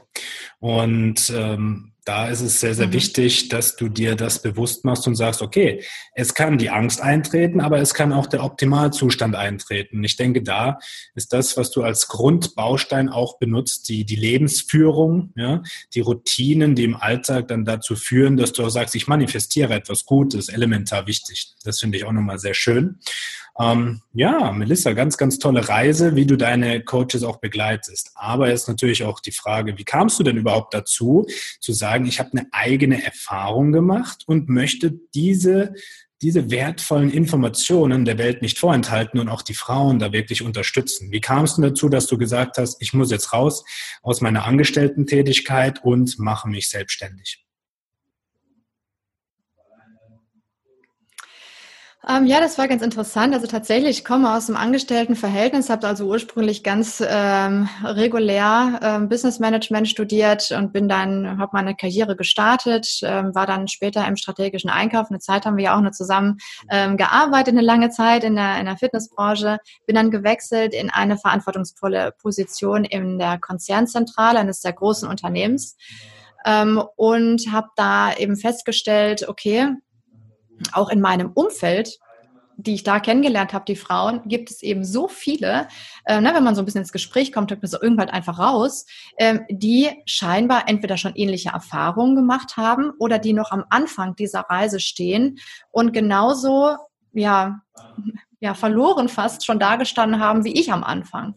[0.59, 2.93] Und ähm, da ist es sehr, sehr mhm.
[2.93, 7.61] wichtig, dass du dir das bewusst machst und sagst, okay, es kann die Angst eintreten,
[7.61, 10.03] aber es kann auch der Optimalzustand eintreten.
[10.03, 10.79] Ich denke, da
[11.15, 15.63] ist das, was du als Grundbaustein auch benutzt, die, die Lebensführung, ja,
[15.93, 20.05] die Routinen, die im Alltag dann dazu führen, dass du auch sagst, ich manifestiere etwas
[20.05, 21.53] Gutes, elementar wichtig.
[21.63, 22.99] Das finde ich auch nochmal sehr schön.
[23.59, 28.11] Ähm, ja, Melissa, ganz, ganz tolle Reise, wie du deine Coaches auch begleitest.
[28.15, 31.27] Aber ist natürlich auch die Frage, wie kamst du denn überhaupt dazu,
[31.59, 35.73] zu sagen, ich habe eine eigene Erfahrung gemacht und möchte diese
[36.23, 41.11] diese wertvollen Informationen der Welt nicht vorenthalten und auch die Frauen da wirklich unterstützen.
[41.11, 43.65] Wie kamst du dazu, dass du gesagt hast, ich muss jetzt raus
[44.01, 47.43] aus meiner Angestellten-Tätigkeit und mache mich selbstständig?
[52.05, 53.33] Ähm, ja, das war ganz interessant.
[53.33, 59.39] Also tatsächlich, ich komme aus dem Angestelltenverhältnis, habe also ursprünglich ganz ähm, regulär ähm, Business
[59.39, 64.69] Management studiert und bin dann, habe meine Karriere gestartet, ähm, war dann später im strategischen
[64.69, 65.09] Einkauf.
[65.09, 66.39] Eine Zeit haben wir ja auch nur zusammen
[66.69, 69.59] ähm, gearbeitet, eine lange Zeit in der, in der Fitnessbranche.
[69.85, 75.77] Bin dann gewechselt in eine verantwortungsvolle Position in der Konzernzentrale eines sehr großen Unternehmens
[76.45, 79.77] ähm, und habe da eben festgestellt, okay,
[80.71, 81.99] auch in meinem Umfeld,
[82.57, 85.67] die ich da kennengelernt habe, die Frauen, gibt es eben so viele,
[86.05, 88.39] äh, ne, wenn man so ein bisschen ins Gespräch kommt, hört man so irgendwann einfach
[88.39, 88.85] raus,
[89.17, 94.41] äh, die scheinbar entweder schon ähnliche Erfahrungen gemacht haben oder die noch am Anfang dieser
[94.41, 95.39] Reise stehen
[95.71, 96.77] und genauso,
[97.13, 97.61] ja,
[98.39, 101.35] ja, verloren fast schon dagestanden haben wie ich am Anfang.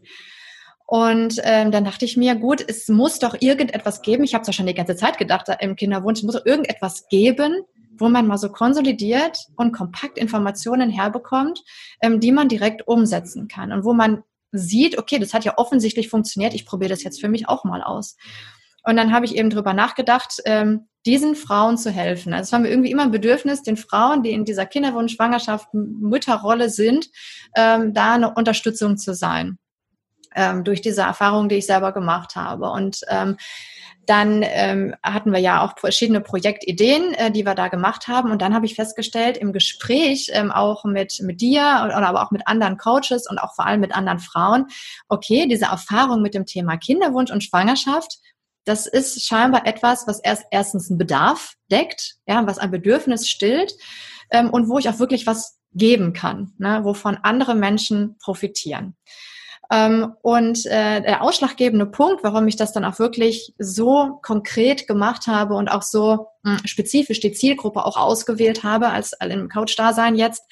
[0.87, 4.23] Und ähm, dann dachte ich mir, gut, es muss doch irgendetwas geben.
[4.23, 7.09] Ich habe es ja schon die ganze Zeit gedacht im Kinderwunsch, es muss doch irgendetwas
[7.09, 7.63] geben,
[7.99, 11.63] wo man mal so konsolidiert und kompakt Informationen herbekommt,
[12.01, 16.09] ähm, die man direkt umsetzen kann und wo man sieht, okay, das hat ja offensichtlich
[16.09, 18.17] funktioniert, ich probiere das jetzt für mich auch mal aus.
[18.85, 22.33] Und dann habe ich eben drüber nachgedacht, ähm, diesen Frauen zu helfen.
[22.33, 25.73] Also es war mir irgendwie immer ein Bedürfnis, den Frauen, die in dieser Kinderwunsch, Schwangerschaft,
[25.73, 27.09] Mütterrolle sind,
[27.57, 29.59] ähm, da eine Unterstützung zu sein.
[30.37, 32.71] Ähm, durch diese Erfahrung, die ich selber gemacht habe.
[32.71, 33.39] Und ähm,
[34.05, 38.31] dann ähm, hatten wir ja auch verschiedene Projektideen, äh, die wir da gemacht haben.
[38.31, 42.31] Und dann habe ich festgestellt, im Gespräch ähm, auch mit, mit dir oder aber auch
[42.31, 44.67] mit anderen Coaches und auch vor allem mit anderen Frauen,
[45.09, 48.19] okay, diese Erfahrung mit dem Thema Kinderwunsch und Schwangerschaft,
[48.67, 53.73] das ist scheinbar etwas, was erst erstens einen Bedarf deckt, ja, was ein Bedürfnis stillt
[54.31, 58.97] ähm, und wo ich auch wirklich was geben kann, ne, wovon andere Menschen profitieren.
[59.71, 65.27] Ähm, und äh, der ausschlaggebende Punkt, warum ich das dann auch wirklich so konkret gemacht
[65.27, 70.43] habe und auch so hm, spezifisch die Zielgruppe auch ausgewählt habe als im Coach-Dasein jetzt,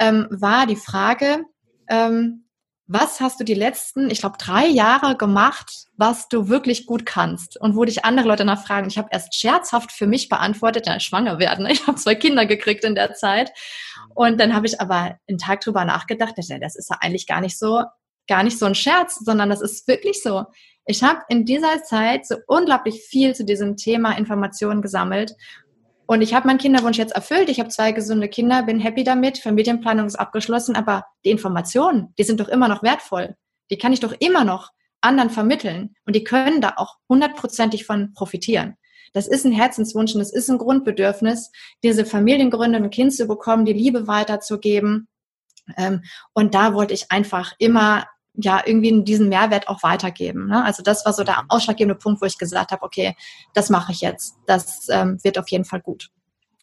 [0.00, 1.44] ähm, war die Frage,
[1.88, 2.46] ähm,
[2.88, 7.60] was hast du die letzten, ich glaube, drei Jahre gemacht, was du wirklich gut kannst?
[7.60, 8.86] Und wo dich andere Leute nachfragen.
[8.86, 11.66] Ich habe erst scherzhaft für mich beantwortet, ja, schwanger werden.
[11.66, 13.50] Ich habe zwei Kinder gekriegt in der Zeit.
[14.14, 17.58] Und dann habe ich aber einen Tag drüber nachgedacht, das ist ja eigentlich gar nicht
[17.58, 17.82] so
[18.26, 20.44] gar nicht so ein Scherz, sondern das ist wirklich so.
[20.86, 25.34] Ich habe in dieser Zeit so unglaublich viel zu diesem Thema Informationen gesammelt.
[26.06, 27.48] Und ich habe meinen Kinderwunsch jetzt erfüllt.
[27.48, 29.38] Ich habe zwei gesunde Kinder, bin happy damit.
[29.38, 30.76] Familienplanung ist abgeschlossen.
[30.76, 33.34] Aber die Informationen, die sind doch immer noch wertvoll.
[33.70, 35.96] Die kann ich doch immer noch anderen vermitteln.
[36.04, 38.76] Und die können da auch hundertprozentig von profitieren.
[39.12, 41.50] Das ist ein Herzenswunsch und das ist ein Grundbedürfnis,
[41.82, 45.08] diese Familiengründe, ein Kind zu bekommen, die Liebe weiterzugeben.
[45.76, 46.02] Ähm,
[46.34, 48.04] und da wollte ich einfach immer
[48.36, 50.48] ja irgendwie diesen Mehrwert auch weitergeben.
[50.48, 50.64] Ne?
[50.64, 53.16] Also das war so der ausschlaggebende Punkt, wo ich gesagt habe, okay,
[53.54, 54.36] das mache ich jetzt.
[54.46, 56.10] Das ähm, wird auf jeden Fall gut.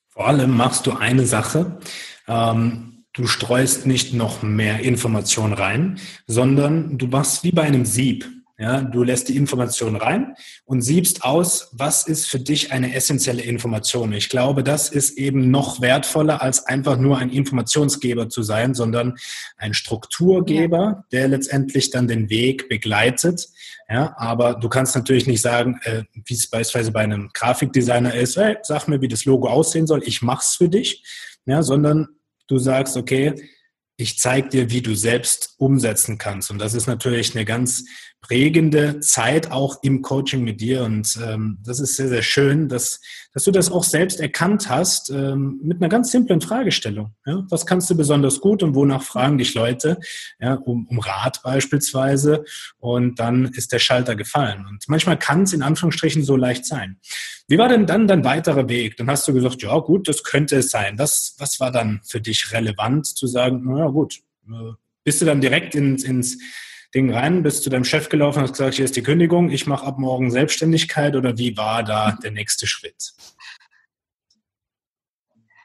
[0.10, 1.80] Vor allem machst du eine Sache.
[2.28, 8.30] Ähm, du streust nicht noch mehr Informationen rein, sondern du machst wie bei einem Sieb.
[8.60, 13.42] Ja, du lässt die Information rein und siebst aus, was ist für dich eine essentielle
[13.42, 14.14] Information.
[14.14, 19.18] Ich glaube, das ist eben noch wertvoller, als einfach nur ein Informationsgeber zu sein, sondern
[19.58, 23.50] ein Strukturgeber, der letztendlich dann den Weg begleitet.
[23.90, 28.38] Ja, aber du kannst natürlich nicht sagen, äh, wie es beispielsweise bei einem Grafikdesigner ist,
[28.38, 31.04] hey, sag mir, wie das Logo aussehen soll, ich mach's für dich,
[31.48, 32.08] ja, sondern
[32.48, 33.34] du sagst, okay,
[33.98, 36.50] ich zeige dir, wie du selbst umsetzen kannst.
[36.52, 37.86] Und das ist natürlich eine ganz
[38.24, 40.84] prägende Zeit auch im Coaching mit dir.
[40.84, 43.02] Und ähm, das ist sehr, sehr schön, dass,
[43.34, 47.14] dass du das auch selbst erkannt hast ähm, mit einer ganz simplen Fragestellung.
[47.26, 47.44] Ja?
[47.50, 50.00] Was kannst du besonders gut und wonach fragen dich Leute?
[50.40, 52.46] Ja, um, um Rat beispielsweise.
[52.80, 54.66] Und dann ist der Schalter gefallen.
[54.68, 57.00] Und manchmal kann es in Anführungsstrichen so leicht sein.
[57.50, 58.96] Wie war denn dann dein weiterer Weg?
[58.96, 60.98] Dann hast du gesagt, ja gut, das könnte es sein.
[60.98, 64.72] Was, was war dann für dich relevant zu sagen, naja gut, äh,
[65.04, 66.38] bist du dann direkt ins, ins
[66.94, 69.66] Ding rein, bist zu deinem Chef gelaufen und hast gesagt, hier ist die Kündigung, ich
[69.66, 73.14] mache ab morgen Selbstständigkeit oder wie war da der nächste Schritt?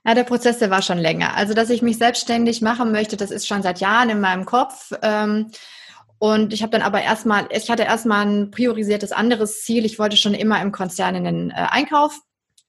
[0.05, 1.35] Ja, der Prozess, der war schon länger.
[1.35, 4.93] Also, dass ich mich selbstständig machen möchte, das ist schon seit Jahren in meinem Kopf.
[5.03, 5.51] Ähm,
[6.19, 9.85] und ich habe dann aber erstmal, ich hatte erstmal ein priorisiertes anderes Ziel.
[9.85, 12.19] Ich wollte schon immer im Konzern in den äh, Einkauf.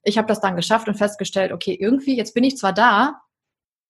[0.03, 3.21] Ich habe das dann geschafft und festgestellt, okay, irgendwie, jetzt bin ich zwar da,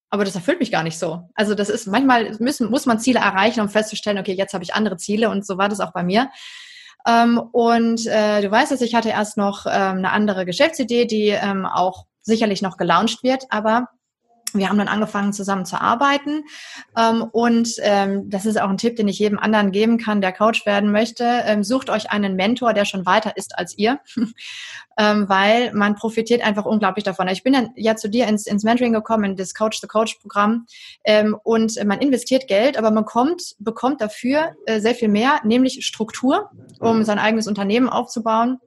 [0.09, 1.29] aber das erfüllt mich gar nicht so.
[1.35, 4.73] Also das ist manchmal müssen, muss man Ziele erreichen, um festzustellen, okay, jetzt habe ich
[4.73, 6.29] andere Ziele und so war das auch bei mir.
[7.07, 11.29] Ähm, und äh, du weißt dass ich hatte erst noch ähm, eine andere Geschäftsidee, die
[11.29, 13.87] ähm, auch sicherlich noch gelauncht wird, aber
[14.53, 16.43] wir haben dann angefangen zusammen zu arbeiten.
[16.97, 20.33] Ähm, und ähm, das ist auch ein Tipp, den ich jedem anderen geben kann, der
[20.33, 21.23] Coach werden möchte.
[21.45, 23.99] Ähm, sucht euch einen Mentor, der schon weiter ist als ihr,
[24.97, 27.27] ähm, weil man profitiert einfach unglaublich davon.
[27.27, 30.15] Ich bin dann ja zu dir ins, ins Mentoring gekommen, in das Coach the Coach
[30.15, 30.65] Programm
[31.03, 35.85] ähm, und man investiert Geld, aber man kommt, bekommt dafür äh, sehr viel mehr, nämlich
[35.85, 38.59] Struktur, um sein eigenes Unternehmen aufzubauen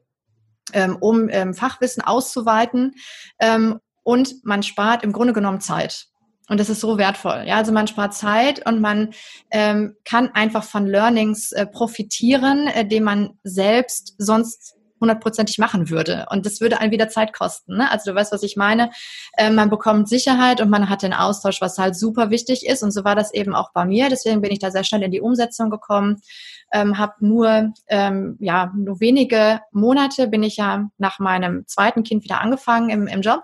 [1.00, 2.94] um ähm, Fachwissen auszuweiten.
[3.38, 6.06] Ähm, und man spart im Grunde genommen Zeit.
[6.48, 7.44] Und das ist so wertvoll.
[7.46, 9.14] Ja, also man spart Zeit und man
[9.50, 16.26] ähm, kann einfach von Learnings äh, profitieren, äh, den man selbst sonst hundertprozentig machen würde.
[16.30, 17.76] Und das würde einen wieder Zeit kosten.
[17.76, 17.90] Ne?
[17.90, 18.90] Also du weißt, was ich meine.
[19.36, 22.82] Ähm, man bekommt Sicherheit und man hat den Austausch, was halt super wichtig ist.
[22.82, 24.08] Und so war das eben auch bei mir.
[24.08, 26.20] Deswegen bin ich da sehr schnell in die Umsetzung gekommen.
[26.72, 32.24] Ähm, habe nur ähm, ja nur wenige Monate bin ich ja nach meinem zweiten Kind
[32.24, 33.42] wieder angefangen im, im Job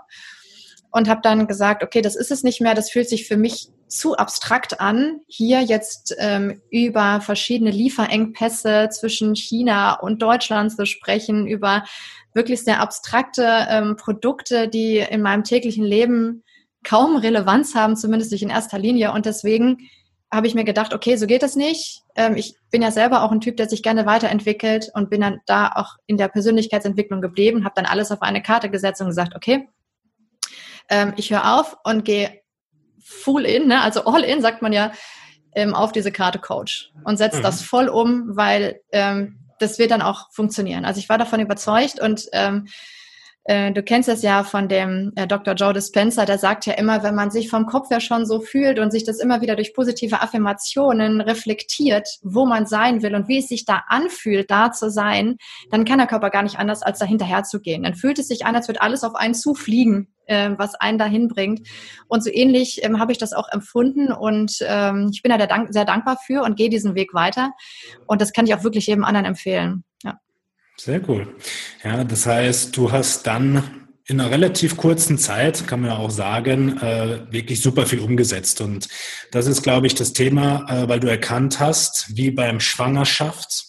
[0.91, 3.69] und habe dann gesagt, okay, das ist es nicht mehr, das fühlt sich für mich
[3.89, 11.47] zu abstrakt an, hier jetzt ähm, über verschiedene Lieferengpässe zwischen China und Deutschland zu sprechen,
[11.47, 11.85] über
[12.35, 16.45] wirklich sehr abstrakte ähm, Produkte, die in meinem täglichen Leben
[16.85, 19.13] kaum Relevanz haben, zumindest nicht in erster Linie.
[19.13, 19.89] Und deswegen
[20.31, 22.03] habe ich mir gedacht, okay, so geht es nicht.
[22.15, 25.41] Ähm, ich bin ja selber auch ein Typ, der sich gerne weiterentwickelt und bin dann
[25.47, 29.35] da auch in der Persönlichkeitsentwicklung geblieben, habe dann alles auf eine Karte gesetzt und gesagt,
[29.35, 29.69] okay,
[30.89, 32.41] ähm, ich höre auf und gehe
[33.03, 33.81] full in, ne?
[33.81, 34.93] also all in, sagt man ja,
[35.55, 37.43] ähm, auf diese Karte Coach und setze mhm.
[37.43, 40.85] das voll um, weil ähm, das wird dann auch funktionieren.
[40.85, 42.71] Also ich war davon überzeugt und ähm, äh,
[43.73, 45.55] du kennst es ja von dem äh, Dr.
[45.55, 48.79] Joe Dispenza, der sagt ja immer, wenn man sich vom Kopf her schon so fühlt
[48.79, 53.39] und sich das immer wieder durch positive Affirmationen reflektiert, wo man sein will und wie
[53.39, 55.37] es sich da anfühlt, da zu sein,
[55.71, 57.85] dann kann der Körper gar nicht anders, als da hinterher zu gehen.
[57.85, 61.29] Dann fühlt es sich an, als würde alles auf einen zufliegen, äh, was einen dahin
[61.29, 61.67] bringt.
[62.07, 65.87] Und so ähnlich ähm, habe ich das auch empfunden und ähm, ich bin da sehr
[65.87, 67.53] dankbar für und gehe diesen Weg weiter.
[68.07, 69.85] Und das kann ich auch wirklich jedem anderen empfehlen.
[70.81, 71.35] Sehr cool.
[71.83, 76.11] Ja, das heißt, du hast dann in einer relativ kurzen Zeit, kann man ja auch
[76.11, 78.61] sagen, äh, wirklich super viel umgesetzt.
[78.61, 78.89] Und
[79.33, 83.67] das ist, glaube ich, das Thema, äh, weil du erkannt hast, wie beim Schwangerschaft,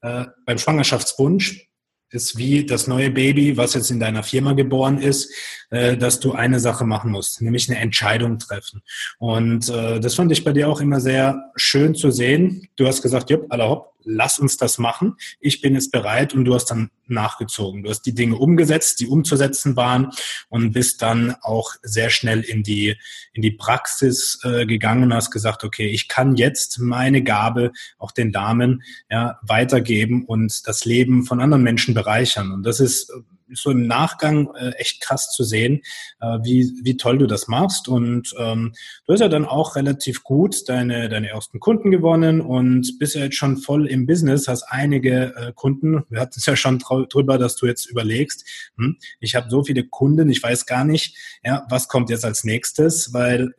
[0.00, 1.68] äh, beim Schwangerschaftswunsch,
[2.10, 5.30] ist wie das neue Baby, was jetzt in deiner Firma geboren ist,
[5.70, 8.82] äh, dass du eine Sache machen musst, nämlich eine Entscheidung treffen.
[9.18, 12.68] Und äh, das fand ich bei dir auch immer sehr schön zu sehen.
[12.76, 15.16] Du hast gesagt, jupp, aller hopp, lass uns das machen.
[15.40, 17.82] Ich bin jetzt bereit und du hast dann nachgezogen.
[17.82, 20.10] Du hast die Dinge umgesetzt, die umzusetzen waren
[20.48, 22.96] und bist dann auch sehr schnell in die,
[23.32, 28.12] in die Praxis äh, gegangen und hast gesagt, okay, ich kann jetzt meine Gabe auch
[28.12, 32.52] den Damen ja, weitergeben und das Leben von anderen Menschen bereichern.
[32.52, 33.12] Und das ist
[33.52, 35.82] so im Nachgang äh, echt krass zu sehen,
[36.20, 37.88] äh, wie, wie toll du das machst.
[37.88, 38.72] Und ähm,
[39.06, 43.24] du hast ja dann auch relativ gut deine, deine ersten Kunden gewonnen und bist ja
[43.24, 46.04] jetzt schon voll im Business, hast einige äh, Kunden.
[46.08, 48.44] Wir hatten es ja schon drüber, dass du jetzt überlegst,
[48.76, 52.44] hm, ich habe so viele Kunden, ich weiß gar nicht, ja, was kommt jetzt als
[52.44, 53.54] nächstes, weil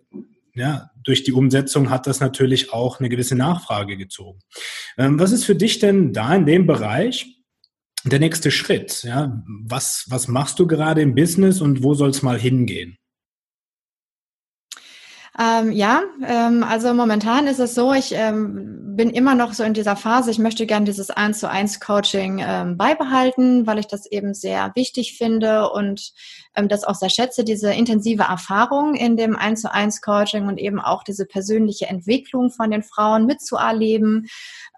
[0.54, 4.39] ja, durch die Umsetzung hat das natürlich auch eine gewisse Nachfrage gezogen.
[4.97, 7.34] Ähm, was ist für dich denn da in dem Bereich?
[8.10, 9.04] der nächste Schritt?
[9.04, 9.43] Ja?
[9.65, 12.97] Was, was machst du gerade im Business und wo soll es mal hingehen?
[15.39, 19.76] Ähm, ja, ähm, also momentan ist es so, ich ähm, bin immer noch so in
[19.76, 24.08] dieser Phase, ich möchte gerne dieses 1 zu 1 Coaching ähm, beibehalten, weil ich das
[24.08, 26.12] eben sehr wichtig finde und
[26.56, 30.58] ähm, das auch sehr schätze, diese intensive Erfahrung in dem 1 zu 1 Coaching und
[30.58, 34.28] eben auch diese persönliche Entwicklung von den Frauen mitzuerleben.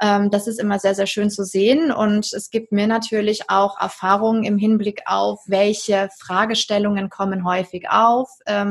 [0.01, 1.93] Ähm, das ist immer sehr, sehr schön zu sehen.
[1.93, 8.29] Und es gibt mir natürlich auch Erfahrungen im Hinblick auf, welche Fragestellungen kommen häufig auf,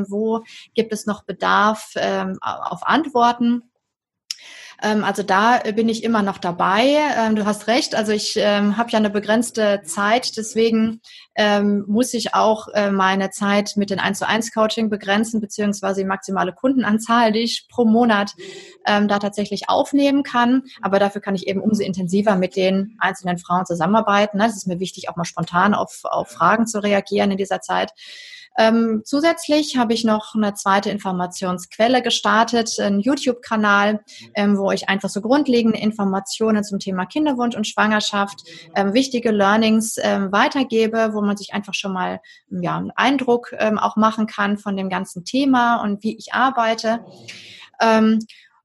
[0.09, 0.43] wo
[0.75, 3.63] gibt es noch Bedarf ähm, auf Antworten.
[4.83, 6.97] Ähm, also da bin ich immer noch dabei.
[7.17, 7.95] Ähm, du hast recht.
[7.95, 11.01] Also ich ähm, habe ja eine begrenzte Zeit, deswegen
[11.35, 16.03] ähm, muss ich auch äh, meine Zeit mit den 1 zu 1 Coaching begrenzen, beziehungsweise
[16.03, 18.35] die maximale Kundenanzahl, die ich pro Monat
[18.87, 20.63] ähm, da tatsächlich aufnehmen kann.
[20.81, 24.41] Aber dafür kann ich eben umso intensiver mit den einzelnen Frauen zusammenarbeiten.
[24.41, 27.93] Es ist mir wichtig, auch mal spontan auf, auf Fragen zu reagieren in dieser Zeit.
[28.59, 34.01] Ähm, zusätzlich habe ich noch eine zweite Informationsquelle gestartet, einen YouTube-Kanal,
[34.35, 38.43] ähm, wo ich einfach so grundlegende Informationen zum Thema Kinderwunsch und Schwangerschaft,
[38.75, 43.79] ähm, wichtige Learnings ähm, weitergebe, wo man sich einfach schon mal ja, einen Eindruck ähm,
[43.79, 47.05] auch machen kann von dem ganzen Thema und wie ich arbeite.
[47.81, 48.19] Ähm,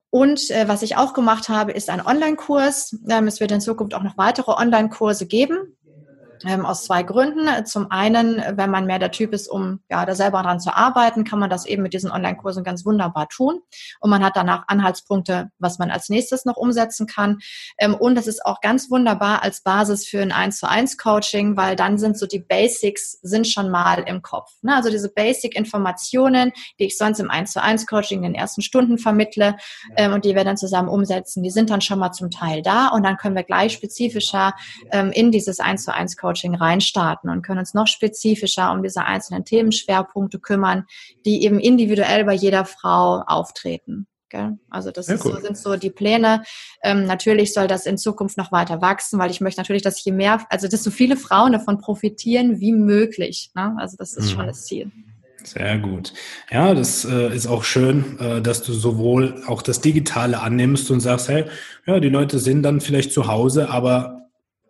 [0.09, 2.97] und äh, was ich auch gemacht habe, ist ein Online-Kurs.
[3.09, 5.75] Ähm, es wird in Zukunft auch noch weitere Online-Kurse geben
[6.45, 7.65] ähm, aus zwei Gründen.
[7.65, 11.23] Zum einen, wenn man mehr der Typ ist, um ja da selber dran zu arbeiten,
[11.23, 13.59] kann man das eben mit diesen Online-Kursen ganz wunderbar tun.
[13.99, 17.39] Und man hat danach Anhaltspunkte, was man als nächstes noch umsetzen kann.
[17.77, 21.57] Ähm, und das ist auch ganz wunderbar als Basis für ein 1 zu 1 Coaching,
[21.57, 24.51] weil dann sind so die Basics sind schon mal im Kopf.
[24.61, 24.75] Ne?
[24.75, 28.97] Also diese Basic-Informationen, die ich sonst im 1 zu 1 Coaching in den ersten Stunden
[28.97, 29.55] vermittle
[29.97, 32.89] ähm, und die wir dann zusammen umsetzen, die sind dann schon mal zum Teil da
[32.89, 34.53] und dann können wir gleich spezifischer
[34.91, 38.83] ähm, in dieses 1 zu 1 Coaching Coaching reinstarten und können uns noch spezifischer um
[38.83, 40.85] diese einzelnen Themenschwerpunkte kümmern,
[41.25, 44.07] die eben individuell bei jeder Frau auftreten.
[44.71, 45.17] Also das cool.
[45.19, 46.41] so, sind so die Pläne.
[46.81, 50.11] Ähm, natürlich soll das in Zukunft noch weiter wachsen, weil ich möchte natürlich, dass je
[50.11, 53.51] mehr, also dass so viele Frauen davon profitieren wie möglich.
[53.53, 53.75] Ne?
[53.77, 54.35] Also das ist mhm.
[54.35, 54.91] schon das Ziel.
[55.43, 56.13] Sehr gut.
[56.49, 60.99] Ja, das äh, ist auch schön, äh, dass du sowohl auch das Digitale annimmst und
[60.99, 61.45] sagst, hey,
[61.85, 64.22] ja, die Leute sind dann vielleicht zu Hause, aber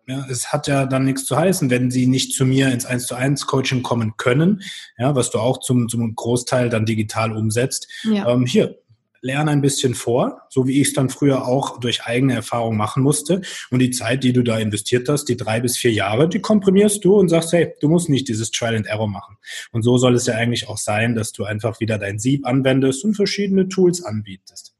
[0.06, 3.06] ja, es hat ja dann nichts zu heißen, wenn sie nicht zu mir ins 1
[3.06, 4.62] zu 1 Coaching kommen können,
[4.98, 7.88] ja, was du auch zum, zum Großteil dann digital umsetzt.
[8.04, 8.28] Ja.
[8.28, 8.78] Ähm, hier,
[9.24, 13.02] lerne ein bisschen vor, so wie ich es dann früher auch durch eigene Erfahrung machen
[13.02, 13.40] musste.
[13.70, 17.02] Und die Zeit, die du da investiert hast, die drei bis vier Jahre, die komprimierst
[17.02, 19.38] du und sagst, hey, du musst nicht dieses Trial and Error machen.
[19.72, 23.02] Und so soll es ja eigentlich auch sein, dass du einfach wieder dein Sieb anwendest
[23.02, 24.76] und verschiedene Tools anbietest.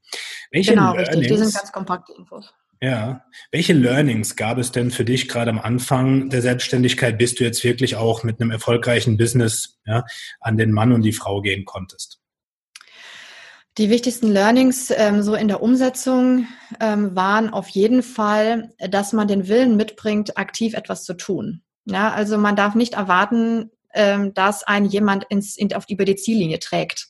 [0.51, 1.27] Welche genau, Learnings, richtig.
[1.27, 2.53] Die sind ganz kompakte Infos.
[2.85, 3.25] Ja.
[3.51, 7.63] Welche Learnings gab es denn für dich gerade am Anfang der Selbstständigkeit, bis du jetzt
[7.63, 10.05] wirklich auch mit einem erfolgreichen Business ja,
[10.39, 12.19] an den Mann und die Frau gehen konntest?
[13.79, 16.47] Die wichtigsten Learnings ähm, so in der Umsetzung
[16.79, 21.63] ähm, waren auf jeden Fall, dass man den Willen mitbringt, aktiv etwas zu tun.
[21.85, 26.17] Ja, also man darf nicht erwarten, ähm, dass ein jemand ins, in, auf über die
[26.17, 27.07] Ziellinie trägt.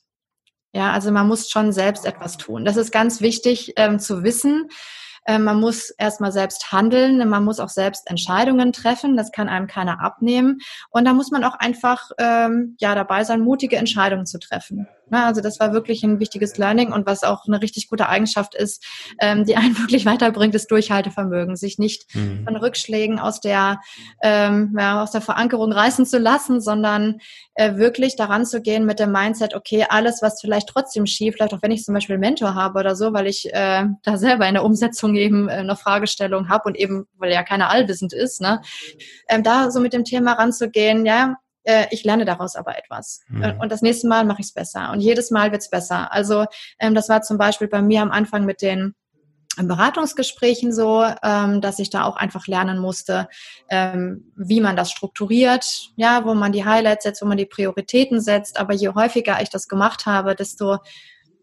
[0.71, 2.63] Ja, also man muss schon selbst etwas tun.
[2.63, 4.69] Das ist ganz wichtig ähm, zu wissen.
[5.27, 9.67] Ähm, man muss erstmal selbst handeln, man muss auch selbst Entscheidungen treffen, das kann einem
[9.67, 10.59] keiner abnehmen.
[10.89, 14.87] Und da muss man auch einfach ähm, ja dabei sein, mutige Entscheidungen zu treffen.
[15.09, 18.55] Na, also das war wirklich ein wichtiges Learning und was auch eine richtig gute Eigenschaft
[18.55, 18.83] ist,
[19.21, 22.43] ähm, die einen wirklich weiterbringt, ist Durchhaltevermögen, sich nicht mhm.
[22.45, 23.79] von Rückschlägen aus der
[24.23, 27.19] ähm, ja, aus der Verankerung reißen zu lassen, sondern
[27.55, 31.53] äh, wirklich daran zu gehen mit dem Mindset, okay, alles, was vielleicht trotzdem schief läuft,
[31.53, 34.47] auch wenn ich zum Beispiel einen Mentor habe oder so, weil ich äh, da selber
[34.47, 38.41] in der Umsetzung eben äh, eine Fragestellung habe und eben, weil ja keiner allwissend ist,
[38.41, 38.61] ne,
[39.29, 41.35] ähm, da so mit dem Thema ranzugehen, ja,
[41.65, 43.21] äh, ich lerne daraus aber etwas.
[43.27, 43.59] Mhm.
[43.59, 44.91] Und das nächste Mal mache ich es besser.
[44.91, 46.11] Und jedes Mal wird es besser.
[46.13, 46.45] Also
[46.79, 48.95] ähm, das war zum Beispiel bei mir am Anfang mit den
[49.57, 53.29] Beratungsgesprächen so, ähm, dass ich da auch einfach lernen musste,
[53.69, 58.19] ähm, wie man das strukturiert, ja, wo man die Highlights setzt, wo man die Prioritäten
[58.19, 58.59] setzt.
[58.59, 60.79] Aber je häufiger ich das gemacht habe, desto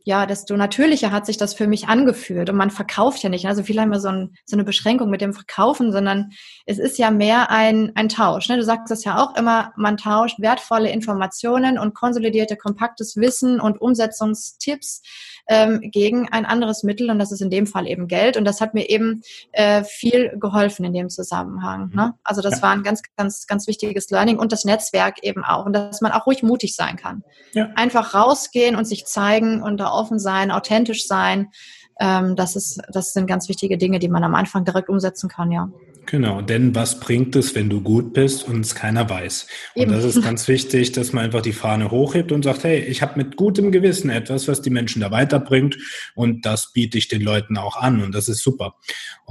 [0.05, 2.51] ja, desto natürlicher hat sich das für mich angefühlt.
[2.51, 3.47] Und man verkauft ja nicht.
[3.47, 6.31] Also viele haben ja so, ein, so eine Beschränkung mit dem Verkaufen, sondern
[6.67, 8.49] es ist ja mehr ein, ein Tausch.
[8.49, 8.57] Ne?
[8.57, 13.81] Du sagst das ja auch immer, man tauscht wertvolle Informationen und konsolidierte, kompaktes Wissen und
[13.81, 15.03] Umsetzungstipps
[15.49, 18.61] ähm, gegen ein anderes Mittel und das ist in dem Fall eben Geld und das
[18.61, 19.23] hat mir eben
[19.53, 21.91] äh, viel geholfen in dem Zusammenhang.
[21.95, 22.07] Ne?
[22.07, 22.13] Mhm.
[22.25, 22.63] Also das ja.
[22.63, 26.13] war ein ganz, ganz, ganz wichtiges Learning und das Netzwerk eben auch und dass man
[26.13, 27.25] auch ruhig mutig sein kann.
[27.53, 27.71] Ja.
[27.75, 31.51] Einfach rausgehen und sich zeigen und da offen sein, authentisch sein.
[32.01, 35.51] Ähm, das ist, das sind ganz wichtige Dinge, die man am Anfang direkt umsetzen kann,
[35.53, 35.71] ja.
[36.07, 39.47] Genau, denn was bringt es, wenn du gut bist und es keiner weiß?
[39.75, 39.93] Und Eben.
[39.93, 43.23] das ist ganz wichtig, dass man einfach die Fahne hochhebt und sagt, hey, ich habe
[43.23, 45.79] mit gutem Gewissen etwas, was die Menschen da weiterbringt
[46.15, 48.75] und das biete ich den Leuten auch an und das ist super.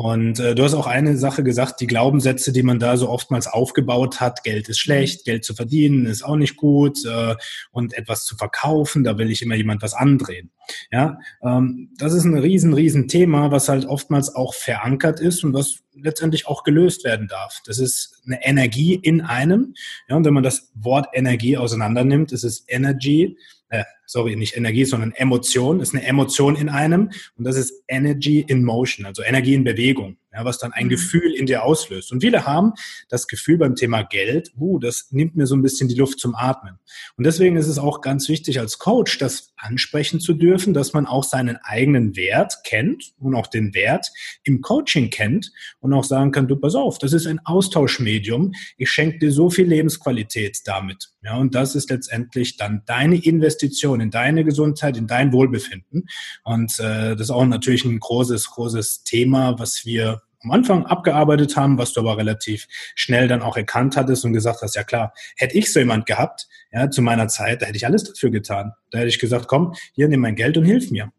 [0.01, 3.45] Und äh, du hast auch eine Sache gesagt, die Glaubenssätze, die man da so oftmals
[3.45, 7.35] aufgebaut hat, Geld ist schlecht, Geld zu verdienen ist auch nicht gut äh,
[7.71, 10.49] und etwas zu verkaufen, da will ich immer jemand was andrehen.
[10.91, 15.53] Ja, ähm, das ist ein riesen, riesen Thema, was halt oftmals auch verankert ist und
[15.53, 17.61] was letztendlich auch gelöst werden darf.
[17.67, 19.75] Das ist eine Energie in einem.
[20.09, 23.37] Ja, und wenn man das Wort Energie auseinander nimmt, ist es Energy,
[23.71, 28.41] äh, sorry, nicht Energie, sondern Emotion, ist eine Emotion in einem und das ist Energy
[28.47, 30.91] in Motion, also Energie in Bewegung ja, was dann ein mhm.
[30.91, 32.11] Gefühl in dir auslöst.
[32.11, 32.73] Und viele haben
[33.09, 36.35] das Gefühl beim Thema Geld, uh, das nimmt mir so ein bisschen die Luft zum
[36.35, 36.79] Atmen.
[37.17, 41.05] Und deswegen ist es auch ganz wichtig als Coach, das ansprechen zu dürfen, dass man
[41.05, 44.09] auch seinen eigenen Wert kennt und auch den Wert
[44.43, 48.53] im Coaching kennt und auch sagen kann, du pass auf, das ist ein Austauschmedium.
[48.77, 51.09] Ich schenke dir so viel Lebensqualität damit.
[51.23, 56.07] Ja, und das ist letztendlich dann deine Investition in deine Gesundheit, in dein Wohlbefinden.
[56.43, 61.55] Und äh, das ist auch natürlich ein großes, großes Thema, was wir am Anfang abgearbeitet
[61.55, 65.13] haben, was du aber relativ schnell dann auch erkannt hattest und gesagt hast, ja klar,
[65.37, 68.73] hätte ich so jemand gehabt, ja, zu meiner Zeit, da hätte ich alles dafür getan.
[68.89, 71.11] Da hätte ich gesagt, komm, hier nimm mein Geld und hilf mir.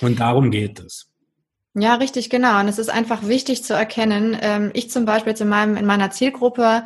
[0.00, 1.08] Und darum geht es.
[1.74, 2.60] Ja, richtig, genau.
[2.60, 4.36] Und es ist einfach wichtig zu erkennen.
[4.40, 6.84] Ähm, ich zum Beispiel in meinem, in meiner Zielgruppe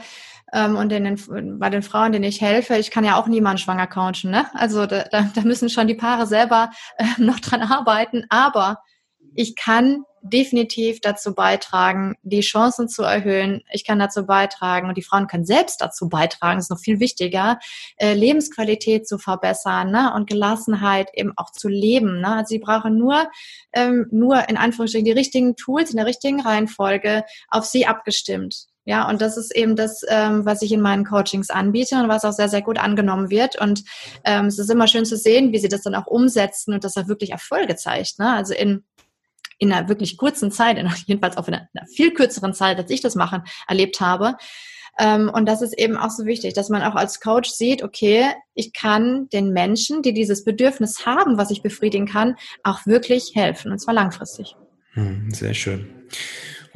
[0.56, 3.58] ähm, und in den, bei den Frauen, denen ich helfe, ich kann ja auch niemanden
[3.58, 4.30] schwanger coachen.
[4.30, 4.46] Ne?
[4.54, 8.24] Also da, da müssen schon die Paare selber äh, noch dran arbeiten.
[8.30, 8.78] Aber
[9.34, 13.62] ich kann definitiv dazu beitragen, die Chancen zu erhöhen.
[13.70, 17.58] Ich kann dazu beitragen und die Frauen können selbst dazu beitragen, ist noch viel wichtiger,
[17.98, 20.12] äh, Lebensqualität zu verbessern ne?
[20.14, 22.22] und Gelassenheit eben auch zu leben.
[22.22, 22.28] Ne?
[22.28, 23.28] Also sie brauchen nur,
[23.74, 28.68] ähm, nur in Anführungsstrichen die richtigen Tools in der richtigen Reihenfolge auf sie abgestimmt.
[28.86, 32.24] Ja, und das ist eben das, ähm, was ich in meinen Coachings anbiete und was
[32.24, 33.60] auch sehr, sehr gut angenommen wird.
[33.60, 33.82] Und
[34.24, 36.96] ähm, es ist immer schön zu sehen, wie sie das dann auch umsetzen und das
[36.96, 38.20] auch wirklich Erfolge zeigt.
[38.20, 38.32] Ne?
[38.32, 38.84] Also in
[39.58, 42.90] in einer wirklich kurzen Zeit, in, jedenfalls auch in einer, einer, viel kürzeren Zeit, als
[42.90, 44.36] ich das machen, erlebt habe.
[44.98, 48.32] Ähm, und das ist eben auch so wichtig, dass man auch als Coach sieht, okay,
[48.54, 53.72] ich kann den Menschen, die dieses Bedürfnis haben, was ich befriedigen kann, auch wirklich helfen,
[53.72, 54.56] und zwar langfristig.
[54.92, 55.88] Hm, sehr schön.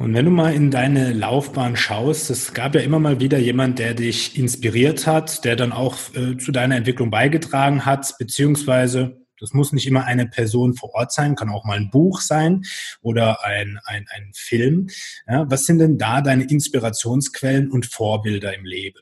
[0.01, 3.77] Und wenn du mal in deine Laufbahn schaust, es gab ja immer mal wieder jemand,
[3.77, 9.53] der dich inspiriert hat, der dann auch äh, zu deiner Entwicklung beigetragen hat, beziehungsweise das
[9.53, 12.63] muss nicht immer eine Person vor Ort sein, kann auch mal ein Buch sein
[13.03, 14.89] oder ein, ein, ein Film.
[15.27, 19.01] Ja, was sind denn da deine Inspirationsquellen und Vorbilder im Leben?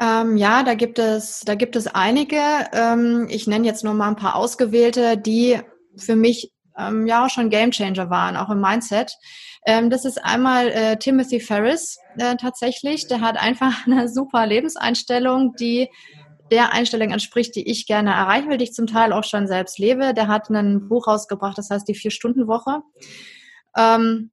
[0.00, 2.40] Ähm, ja, da gibt es, da gibt es einige.
[2.72, 5.60] Ähm, ich nenne jetzt nur mal ein paar ausgewählte, die
[5.96, 9.16] für mich ähm, ja auch schon Gamechanger waren, auch im Mindset.
[9.66, 13.06] Ähm, das ist einmal äh, Timothy Ferris äh, tatsächlich.
[13.06, 15.88] Der hat einfach eine super Lebenseinstellung, die
[16.50, 19.78] der Einstellung entspricht, die ich gerne erreichen will, die ich zum Teil auch schon selbst
[19.78, 20.12] lebe.
[20.12, 22.80] Der hat ein Buch rausgebracht, das heißt die Vier-Stunden-Woche.
[23.76, 24.30] Ähm,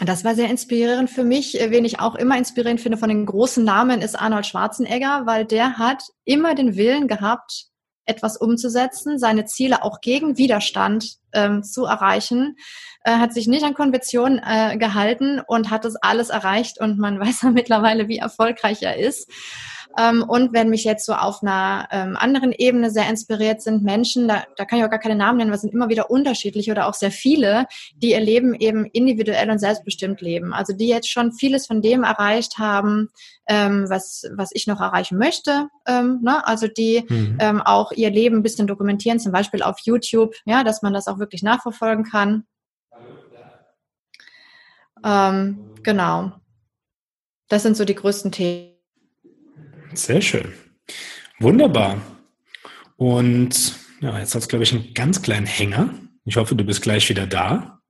[0.00, 1.54] das war sehr inspirierend für mich.
[1.54, 5.78] Wen ich auch immer inspirierend finde von den großen Namen ist Arnold Schwarzenegger, weil der
[5.78, 7.67] hat immer den Willen gehabt,
[8.08, 12.56] etwas umzusetzen, seine Ziele auch gegen Widerstand ähm, zu erreichen,
[13.04, 17.20] äh, hat sich nicht an Konventionen äh, gehalten und hat das alles erreicht und man
[17.20, 19.30] weiß ja mittlerweile, wie erfolgreich er ist.
[19.96, 24.28] Ähm, und wenn mich jetzt so auf einer ähm, anderen Ebene sehr inspiriert sind Menschen,
[24.28, 26.70] da, da kann ich auch gar keine Namen nennen, weil es sind immer wieder unterschiedliche
[26.72, 27.66] oder auch sehr viele,
[27.96, 30.52] die ihr Leben eben individuell und selbstbestimmt leben.
[30.52, 33.08] Also die jetzt schon vieles von dem erreicht haben,
[33.48, 35.68] ähm, was, was ich noch erreichen möchte.
[35.88, 36.46] Ne?
[36.46, 37.62] Also die mhm.
[37.62, 41.18] auch ihr Leben ein bisschen dokumentieren, zum Beispiel auf YouTube, ja, dass man das auch
[41.18, 42.44] wirklich nachverfolgen kann.
[45.04, 46.32] Ähm, genau.
[47.48, 48.77] Das sind so die größten Themen.
[49.98, 50.54] Sehr schön.
[51.40, 52.00] Wunderbar.
[52.96, 55.92] Und ja, jetzt hat es, glaube ich, einen ganz kleinen Hänger.
[56.24, 57.80] Ich hoffe, du bist gleich wieder da.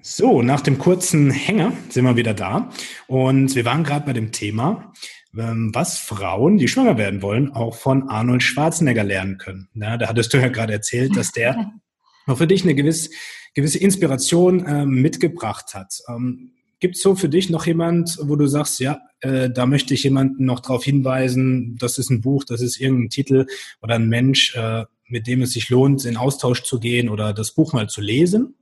[0.00, 2.70] So, nach dem kurzen Hänger sind wir wieder da.
[3.06, 4.94] Und wir waren gerade bei dem Thema,
[5.36, 9.68] ähm, was Frauen, die schwanger werden wollen, auch von Arnold Schwarzenegger lernen können.
[9.74, 11.72] Ja, da hattest du ja gerade erzählt, dass der
[12.26, 13.10] auch für dich eine gewisse
[13.56, 16.00] gewisse Inspiration ähm, mitgebracht hat.
[16.08, 19.94] Ähm, Gibt es so für dich noch jemand, wo du sagst, ja, äh, da möchte
[19.94, 23.46] ich jemanden noch darauf hinweisen, das ist ein Buch, das ist irgendein Titel
[23.80, 27.52] oder ein Mensch, äh, mit dem es sich lohnt, in Austausch zu gehen oder das
[27.52, 28.56] Buch mal zu lesen?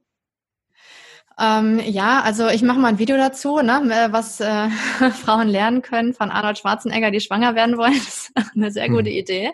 [1.40, 4.68] Ähm, ja, also ich mache mal ein Video dazu, ne, äh, was äh,
[5.24, 7.94] Frauen lernen können von Arnold Schwarzenegger, die schwanger werden wollen.
[7.94, 9.16] Das ist eine sehr gute hm.
[9.16, 9.50] Idee.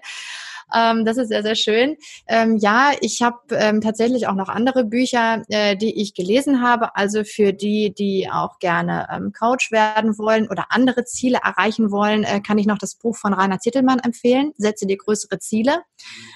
[0.75, 1.97] Ähm, das ist sehr, sehr schön.
[2.27, 6.97] Ähm, ja, ich habe ähm, tatsächlich auch noch andere Bücher, äh, die ich gelesen habe.
[6.97, 12.25] Also für die, die auch gerne ähm, Coach werden wollen oder andere Ziele erreichen wollen,
[12.25, 14.53] äh, kann ich noch das Buch von Rainer Zittelmann empfehlen.
[14.57, 15.83] Setze dir größere Ziele.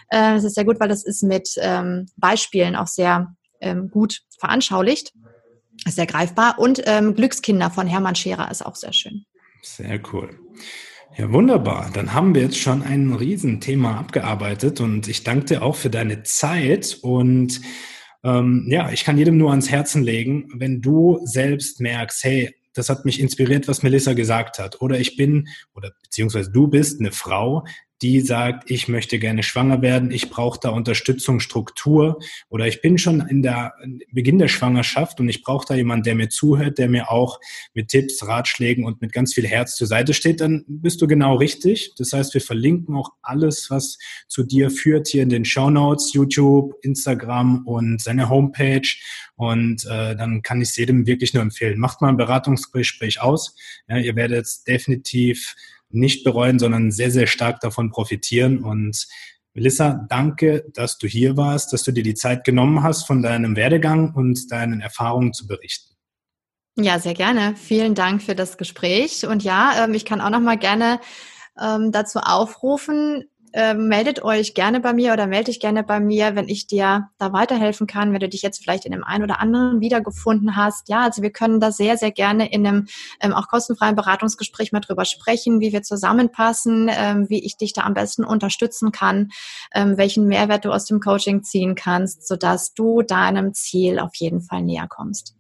[0.09, 4.21] Äh, das ist sehr gut, weil das ist mit ähm, Beispielen auch sehr ähm, gut
[4.39, 5.13] veranschaulicht.
[5.87, 6.59] Ist sehr greifbar.
[6.59, 9.25] Und ähm, Glückskinder von Hermann Scherer ist auch sehr schön.
[9.63, 10.39] Sehr cool.
[11.17, 11.91] Ja, wunderbar.
[11.95, 16.25] Dann haben wir jetzt schon ein Riesenthema abgearbeitet und ich danke dir auch für deine
[16.25, 17.61] Zeit und
[18.25, 22.89] ähm, ja, ich kann jedem nur ans Herzen legen, wenn du selbst merkst, hey, das
[22.89, 24.81] hat mich inspiriert, was Melissa gesagt hat.
[24.81, 25.47] Oder ich bin,
[25.77, 27.65] oder beziehungsweise du bist eine Frau,
[28.03, 32.19] die sagt, ich möchte gerne schwanger werden, ich brauche da Unterstützung, Struktur
[32.49, 33.73] oder ich bin schon in der
[34.13, 37.41] Beginn der Schwangerschaft und ich brauche da jemanden, der mir zuhört, der mir auch
[37.73, 41.37] mit Tipps, Ratschlägen und mit ganz viel Herz zur Seite steht, dann bist du genau
[41.37, 41.95] richtig.
[41.97, 46.13] Das heißt, wir verlinken auch alles, was zu dir führt, hier in den Show Notes,
[46.13, 48.89] YouTube, Instagram und seine Homepage.
[49.37, 51.79] Und äh, dann kann ich es jedem wirklich nur empfehlen.
[51.79, 53.57] Macht mal ein Beratungsgespräch aus.
[53.89, 55.55] Ja, ihr werdet definitiv
[55.95, 58.63] nicht bereuen, sondern sehr, sehr stark davon profitieren.
[58.63, 59.07] Und
[59.55, 63.57] Melissa, danke, dass du hier warst, dass du dir die Zeit genommen hast, von deinem
[63.57, 65.95] Werdegang und deinen Erfahrungen zu berichten.
[66.77, 67.55] Ja, sehr gerne.
[67.57, 69.27] Vielen Dank für das Gespräch.
[69.27, 71.01] Und ja, ähm, ich kann auch noch mal gerne
[71.61, 73.25] ähm, dazu aufrufen,
[73.55, 77.09] äh, meldet euch gerne bei mir oder melde dich gerne bei mir, wenn ich dir
[77.19, 80.89] da weiterhelfen kann, wenn du dich jetzt vielleicht in dem einen oder anderen wiedergefunden hast.
[80.89, 82.87] Ja, also wir können da sehr, sehr gerne in einem
[83.21, 87.83] ähm, auch kostenfreien Beratungsgespräch mal drüber sprechen, wie wir zusammenpassen, ähm, wie ich dich da
[87.83, 89.31] am besten unterstützen kann,
[89.73, 94.41] ähm, welchen Mehrwert du aus dem Coaching ziehen kannst, sodass du deinem Ziel auf jeden
[94.41, 95.37] Fall näher kommst.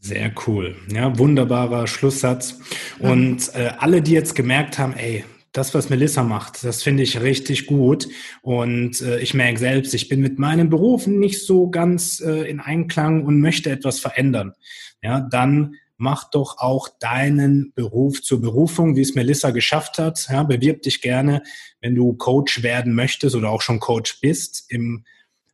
[0.00, 0.74] Sehr cool.
[0.90, 2.58] Ja, wunderbarer Schlusssatz.
[2.98, 7.20] Und äh, alle, die jetzt gemerkt haben, ey, das, was Melissa macht, das finde ich
[7.20, 8.08] richtig gut.
[8.40, 12.60] Und äh, ich merke selbst, ich bin mit meinem Beruf nicht so ganz äh, in
[12.60, 14.54] Einklang und möchte etwas verändern.
[15.02, 20.26] Ja, dann mach doch auch deinen Beruf zur Berufung, wie es Melissa geschafft hat.
[20.30, 21.42] Ja, bewirb dich gerne,
[21.80, 25.04] wenn du Coach werden möchtest oder auch schon Coach bist im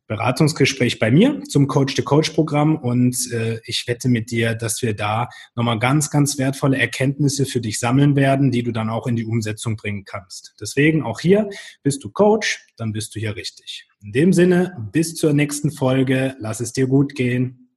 [0.09, 5.78] Beratungsgespräch bei mir zum Coach-to-Coach-Programm und äh, ich wette mit dir, dass wir da nochmal
[5.78, 9.76] ganz, ganz wertvolle Erkenntnisse für dich sammeln werden, die du dann auch in die Umsetzung
[9.76, 10.54] bringen kannst.
[10.61, 11.50] Deswegen auch hier,
[11.82, 13.86] bist du Coach, dann bist du hier richtig.
[14.02, 17.67] In dem Sinne, bis zur nächsten Folge, lass es dir gut gehen.